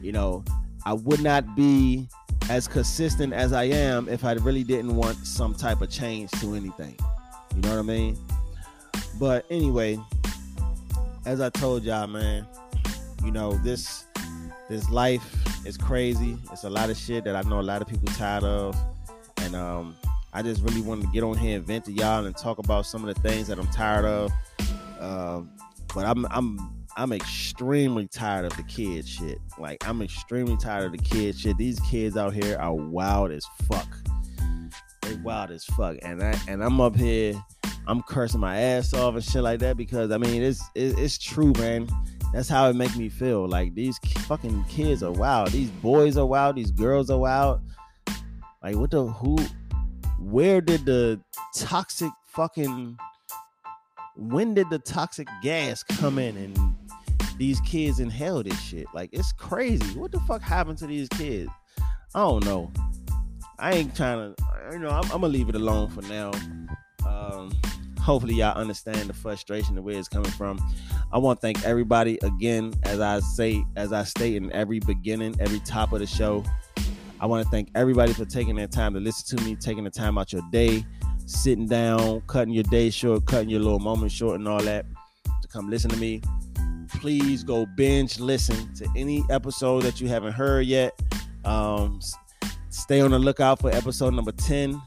You 0.00 0.12
know, 0.12 0.44
I 0.84 0.92
would 0.94 1.20
not 1.20 1.56
be 1.56 2.08
as 2.48 2.66
consistent 2.66 3.32
as 3.32 3.52
I 3.52 3.64
am 3.64 4.08
if 4.08 4.24
I 4.24 4.32
really 4.32 4.64
didn't 4.64 4.96
want 4.96 5.16
some 5.26 5.54
type 5.54 5.82
of 5.82 5.90
change 5.90 6.30
to 6.40 6.54
anything. 6.54 6.96
You 7.54 7.62
know 7.62 7.70
what 7.70 7.78
I 7.78 7.82
mean? 7.82 8.18
But 9.18 9.44
anyway, 9.50 9.98
as 11.26 11.40
I 11.40 11.50
told 11.50 11.82
y'all, 11.82 12.06
man, 12.06 12.46
you 13.24 13.30
know, 13.30 13.52
this 13.58 14.04
this 14.68 14.88
life 14.90 15.24
is 15.66 15.76
crazy. 15.76 16.38
It's 16.52 16.64
a 16.64 16.70
lot 16.70 16.90
of 16.90 16.96
shit 16.96 17.24
that 17.24 17.36
I 17.36 17.42
know 17.48 17.60
a 17.60 17.62
lot 17.62 17.82
of 17.82 17.88
people 17.88 18.08
tired 18.14 18.44
of. 18.44 18.76
And 19.38 19.54
um 19.54 19.96
I 20.32 20.42
just 20.42 20.62
really 20.62 20.82
wanted 20.82 21.06
to 21.06 21.08
get 21.08 21.24
on 21.24 21.36
here 21.36 21.56
and 21.56 21.66
vent 21.66 21.86
to 21.86 21.92
y'all 21.92 22.24
and 22.24 22.36
talk 22.36 22.58
about 22.58 22.86
some 22.86 23.06
of 23.06 23.14
the 23.14 23.20
things 23.20 23.48
that 23.48 23.58
I'm 23.58 23.66
tired 23.68 24.04
of. 24.04 24.30
Um, 25.00 25.50
but 25.94 26.04
I'm 26.04 26.26
I'm 26.30 26.77
I'm 26.98 27.12
extremely 27.12 28.08
tired 28.08 28.44
of 28.44 28.56
the 28.56 28.64
kid 28.64 29.06
shit. 29.06 29.38
Like 29.56 29.86
I'm 29.88 30.02
extremely 30.02 30.56
tired 30.56 30.86
of 30.86 30.92
the 30.92 30.98
kid 30.98 31.38
shit. 31.38 31.56
These 31.56 31.78
kids 31.78 32.16
out 32.16 32.34
here 32.34 32.58
are 32.58 32.74
wild 32.74 33.30
as 33.30 33.46
fuck. 33.70 33.86
They 35.02 35.14
wild 35.22 35.52
as 35.52 35.64
fuck, 35.64 35.96
and 36.02 36.20
I 36.20 36.36
and 36.48 36.62
I'm 36.62 36.80
up 36.80 36.96
here, 36.96 37.40
I'm 37.86 38.02
cursing 38.02 38.40
my 38.40 38.58
ass 38.58 38.92
off 38.94 39.14
and 39.14 39.22
shit 39.22 39.44
like 39.44 39.60
that 39.60 39.76
because 39.76 40.10
I 40.10 40.18
mean 40.18 40.42
it's 40.42 40.60
it's 40.74 41.18
true, 41.18 41.52
man. 41.56 41.86
That's 42.32 42.48
how 42.48 42.68
it 42.68 42.74
make 42.74 42.96
me 42.96 43.08
feel. 43.08 43.46
Like 43.46 43.76
these 43.76 43.96
fucking 44.26 44.64
kids 44.64 45.04
are 45.04 45.12
wild. 45.12 45.52
These 45.52 45.70
boys 45.70 46.16
are 46.16 46.26
wild. 46.26 46.56
These 46.56 46.72
girls 46.72 47.10
are 47.10 47.18
wild. 47.18 47.60
Like 48.60 48.74
what 48.74 48.90
the 48.90 49.06
who? 49.06 49.38
Where 50.18 50.60
did 50.60 50.84
the 50.84 51.20
toxic 51.54 52.10
fucking? 52.26 52.98
When 54.16 54.54
did 54.54 54.68
the 54.68 54.80
toxic 54.80 55.28
gas 55.42 55.84
come 55.84 56.18
in 56.18 56.36
and 56.36 56.67
these 57.38 57.60
kids 57.60 58.00
inhale 58.00 58.42
this 58.42 58.60
shit? 58.60 58.86
Like 58.94 59.10
it's 59.12 59.32
crazy. 59.32 59.98
What 59.98 60.12
the 60.12 60.20
fuck 60.20 60.42
happened 60.42 60.78
to 60.78 60.86
these 60.86 61.08
kids? 61.10 61.50
I 62.14 62.20
don't 62.20 62.44
know. 62.44 62.70
I 63.58 63.72
ain't 63.72 63.94
trying 63.96 64.34
to. 64.34 64.44
You 64.72 64.78
know, 64.80 64.90
I'm, 64.90 65.04
I'm 65.04 65.20
gonna 65.20 65.28
leave 65.28 65.48
it 65.48 65.54
alone 65.54 65.88
for 65.88 66.02
now. 66.02 66.30
Um, 67.06 67.50
hopefully 68.08 68.34
y'all 68.36 68.56
understand 68.56 69.06
the 69.08 69.12
frustration 69.12 69.74
the 69.74 69.82
way 69.82 69.94
it's 69.94 70.08
coming 70.08 70.30
from 70.30 70.58
i 71.12 71.18
want 71.18 71.38
to 71.38 71.42
thank 71.42 71.62
everybody 71.62 72.18
again 72.22 72.72
as 72.84 73.00
i 73.00 73.20
say 73.20 73.62
as 73.76 73.92
i 73.92 74.02
state 74.02 74.36
in 74.36 74.50
every 74.52 74.78
beginning 74.80 75.36
every 75.40 75.60
top 75.60 75.92
of 75.92 75.98
the 75.98 76.06
show 76.06 76.42
i 77.20 77.26
want 77.26 77.44
to 77.44 77.50
thank 77.50 77.68
everybody 77.74 78.14
for 78.14 78.24
taking 78.24 78.56
their 78.56 78.66
time 78.66 78.94
to 78.94 79.00
listen 79.00 79.36
to 79.36 79.44
me 79.44 79.54
taking 79.54 79.84
the 79.84 79.90
time 79.90 80.16
out 80.16 80.32
your 80.32 80.40
day 80.50 80.82
sitting 81.26 81.66
down 81.66 82.22
cutting 82.22 82.54
your 82.54 82.64
day 82.64 82.88
short 82.88 83.26
cutting 83.26 83.50
your 83.50 83.60
little 83.60 83.78
moment 83.78 84.10
short 84.10 84.36
and 84.36 84.48
all 84.48 84.62
that 84.62 84.86
to 85.42 85.48
come 85.48 85.68
listen 85.68 85.90
to 85.90 85.96
me 85.98 86.22
please 86.88 87.44
go 87.44 87.66
binge 87.76 88.18
listen 88.18 88.72
to 88.74 88.86
any 88.96 89.24
episode 89.30 89.82
that 89.82 90.00
you 90.00 90.08
haven't 90.08 90.32
heard 90.32 90.66
yet 90.66 90.98
um, 91.44 92.00
stay 92.70 93.00
on 93.00 93.10
the 93.10 93.18
lookout 93.18 93.60
for 93.60 93.70
episode 93.70 94.14
number 94.14 94.32
10 94.32 94.80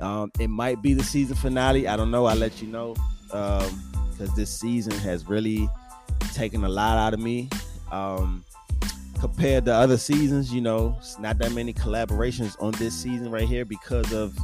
um, 0.00 0.30
it 0.38 0.48
might 0.48 0.82
be 0.82 0.94
the 0.94 1.02
season 1.02 1.36
finale. 1.36 1.86
I 1.88 1.96
don't 1.96 2.10
know. 2.10 2.26
I'll 2.26 2.36
let 2.36 2.60
you 2.60 2.68
know 2.68 2.94
because 3.26 4.28
um, 4.28 4.36
this 4.36 4.50
season 4.50 4.92
has 4.98 5.26
really 5.26 5.68
taken 6.32 6.64
a 6.64 6.68
lot 6.68 6.98
out 6.98 7.14
of 7.14 7.20
me. 7.20 7.48
Um, 7.90 8.44
compared 9.20 9.64
to 9.66 9.72
other 9.72 9.96
seasons, 9.96 10.52
you 10.52 10.60
know, 10.60 10.96
it's 10.98 11.18
not 11.18 11.38
that 11.38 11.52
many 11.52 11.72
collaborations 11.72 12.60
on 12.60 12.72
this 12.72 12.94
season 12.94 13.30
right 13.30 13.48
here 13.48 13.64
because 13.64 14.12
of 14.12 14.36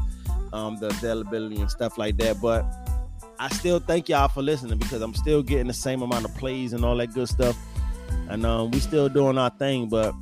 um, 0.53 0.79
the 0.79 0.87
availability 0.87 1.61
and 1.61 1.70
stuff 1.70 1.99
like 1.99 2.16
that. 2.18 2.40
But 2.40 2.64
I 3.40 3.48
still 3.48 3.81
thank 3.81 4.11
y'all 4.11 4.29
for 4.29 4.42
listening 4.42 4.79
because 4.79 5.00
I'm 5.00 5.14
still 5.14 5.42
getting 5.42 5.66
the 5.66 5.72
same 5.72 6.03
amount 6.03 6.26
of 6.26 6.35
plays 6.37 6.74
and 6.74 6.85
all 6.85 6.94
that 6.98 7.14
good 7.14 7.26
stuff. 7.26 7.57
And 8.29 8.44
um, 8.44 8.70
we 8.70 8.81
still 8.81 9.09
doing 9.09 9.38
our 9.38 9.48
thing, 9.48 9.88
but 9.88 10.14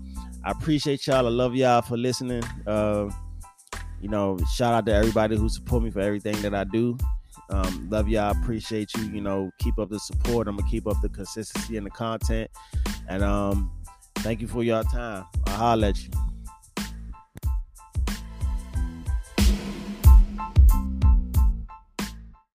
I 0.45 0.53
appreciate 0.53 1.05
y'all. 1.05 1.27
I 1.27 1.31
love 1.31 1.57
y'all 1.57 1.83
for 1.83 1.97
listening. 1.97 2.45
Uh, 2.65 3.11
you 4.01 4.09
know, 4.09 4.39
shout 4.55 4.73
out 4.73 4.87
to 4.87 4.95
everybody 4.95 5.37
who 5.37 5.49
support 5.49 5.83
me 5.83 5.91
for 5.91 6.01
everything 6.01 6.41
that 6.43 6.55
I 6.55 6.63
do. 6.63 6.97
Um, 7.51 7.89
love 7.91 8.09
y'all. 8.09 8.31
Appreciate 8.31 8.95
you. 8.95 9.03
You 9.07 9.21
know, 9.21 9.51
keep 9.59 9.81
up 9.81 9.91
the 9.91 9.99
support. 9.99 10.47
I'm 10.47 10.57
gonna 10.57 10.71
keep 10.71 10.87
up 10.87 11.01
the 11.03 11.09
consistency 11.09 11.77
and 11.77 11.87
the 11.87 11.91
content. 11.91 12.49
And 13.09 13.25
um, 13.25 13.73
thank 14.17 14.41
you 14.41 14.47
for 14.47 14.63
your 14.63 14.85
time. 14.85 15.25
I'll 15.49 15.57
holler 15.57 15.89
at 15.89 16.05
you. 16.05 16.11